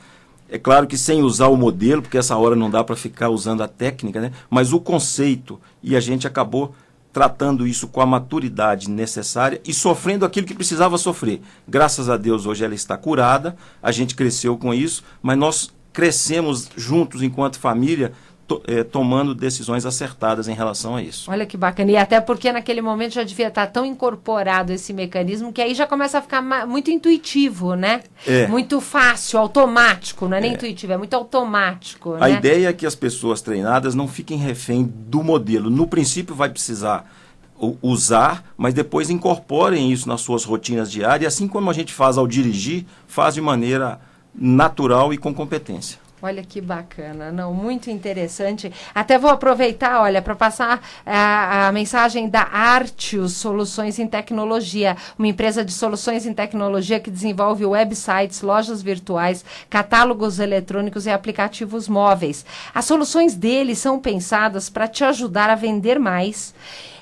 É 0.49 0.57
claro 0.57 0.87
que 0.87 0.97
sem 0.97 1.23
usar 1.23 1.47
o 1.47 1.57
modelo, 1.57 2.01
porque 2.01 2.17
essa 2.17 2.37
hora 2.37 2.55
não 2.55 2.69
dá 2.69 2.83
para 2.83 2.95
ficar 2.95 3.29
usando 3.29 3.61
a 3.61 3.67
técnica, 3.67 4.21
né? 4.21 4.31
mas 4.49 4.71
o 4.71 4.79
conceito, 4.79 5.59
e 5.83 5.95
a 5.95 5.99
gente 5.99 6.27
acabou 6.27 6.73
tratando 7.11 7.65
isso 7.65 7.87
com 7.87 8.01
a 8.01 8.05
maturidade 8.05 8.89
necessária 8.89 9.61
e 9.65 9.73
sofrendo 9.73 10.25
aquilo 10.25 10.45
que 10.45 10.53
precisava 10.53 10.97
sofrer. 10.97 11.41
Graças 11.67 12.09
a 12.09 12.17
Deus, 12.17 12.45
hoje 12.45 12.65
ela 12.65 12.75
está 12.75 12.97
curada, 12.97 13.55
a 13.81 13.91
gente 13.91 14.15
cresceu 14.15 14.57
com 14.57 14.73
isso, 14.73 15.01
mas 15.21 15.37
nós 15.37 15.73
crescemos 15.95 16.69
juntos 16.75 17.23
enquanto 17.23 17.57
família, 17.57 18.11
to, 18.45 18.61
é, 18.67 18.83
tomando 18.83 19.33
decisões 19.33 19.85
acertadas 19.85 20.49
em 20.49 20.53
relação 20.53 20.97
a 20.97 21.01
isso. 21.01 21.31
Olha 21.31 21.45
que 21.45 21.55
bacana. 21.55 21.89
E 21.89 21.95
até 21.95 22.19
porque 22.19 22.51
naquele 22.51 22.81
momento 22.81 23.13
já 23.13 23.23
devia 23.23 23.47
estar 23.47 23.65
tão 23.67 23.85
incorporado 23.85 24.73
esse 24.73 24.91
mecanismo 24.91 25.53
que 25.53 25.61
aí 25.61 25.73
já 25.73 25.87
começa 25.87 26.19
a 26.19 26.21
ficar 26.21 26.41
muito 26.67 26.91
intuitivo, 26.91 27.75
né? 27.75 28.03
É. 28.27 28.45
Muito 28.45 28.81
fácil, 28.81 29.39
automático. 29.39 30.27
Não 30.27 30.35
é 30.35 30.41
nem 30.41 30.51
é. 30.51 30.53
intuitivo, 30.55 30.91
é 30.91 30.97
muito 30.97 31.13
automático. 31.13 32.15
A 32.15 32.27
né? 32.27 32.33
ideia 32.33 32.67
é 32.67 32.73
que 32.73 32.85
as 32.85 32.93
pessoas 32.93 33.41
treinadas 33.41 33.95
não 33.95 34.07
fiquem 34.07 34.37
refém 34.37 34.83
do 34.83 35.23
modelo. 35.23 35.69
No 35.69 35.87
princípio 35.87 36.35
vai 36.35 36.49
precisar 36.49 37.09
usar, 37.81 38.43
mas 38.57 38.73
depois 38.73 39.09
incorporem 39.09 39.89
isso 39.89 40.09
nas 40.09 40.19
suas 40.19 40.43
rotinas 40.43 40.91
diárias, 40.91 41.33
assim 41.33 41.47
como 41.47 41.69
a 41.69 41.73
gente 41.73 41.93
faz 41.93 42.17
ao 42.17 42.27
dirigir, 42.27 42.85
faz 43.07 43.33
de 43.33 43.39
maneira 43.39 44.01
natural 44.37 45.13
e 45.13 45.17
com 45.17 45.33
competência. 45.33 46.05
Olha 46.21 46.43
que 46.43 46.59
bacana, 46.59 47.31
não, 47.31 47.53
muito 47.53 47.91
interessante. 47.91 48.71
Até 48.95 49.15
vou 49.15 49.29
aproveitar, 49.29 50.01
olha, 50.01 50.21
para 50.21 50.33
passar 50.33 50.81
a, 51.05 51.67
a, 51.67 51.71
mensagem 51.71 52.27
da 52.27 52.41
Artios 52.41 53.33
Soluções 53.33 53.99
em 53.99 54.07
Tecnologia, 54.07 54.97
uma 55.19 55.27
empresa 55.27 55.63
de 55.63 55.71
soluções 55.71 56.25
em 56.25 56.33
tecnologia 56.33 56.99
que 56.99 57.11
desenvolve 57.11 57.65
websites, 57.65 58.41
lojas 58.41 58.81
virtuais, 58.81 59.45
catálogos 59.69 60.39
eletrônicos 60.39 61.05
e 61.05 61.11
aplicativos 61.11 61.87
móveis. 61.87 62.43
As 62.73 62.85
soluções 62.85 63.35
deles 63.35 63.77
são 63.77 63.99
pensadas 63.99 64.67
para 64.67 64.87
te 64.87 65.03
ajudar 65.03 65.51
a 65.51 65.55
vender 65.55 65.99
mais 65.99 66.55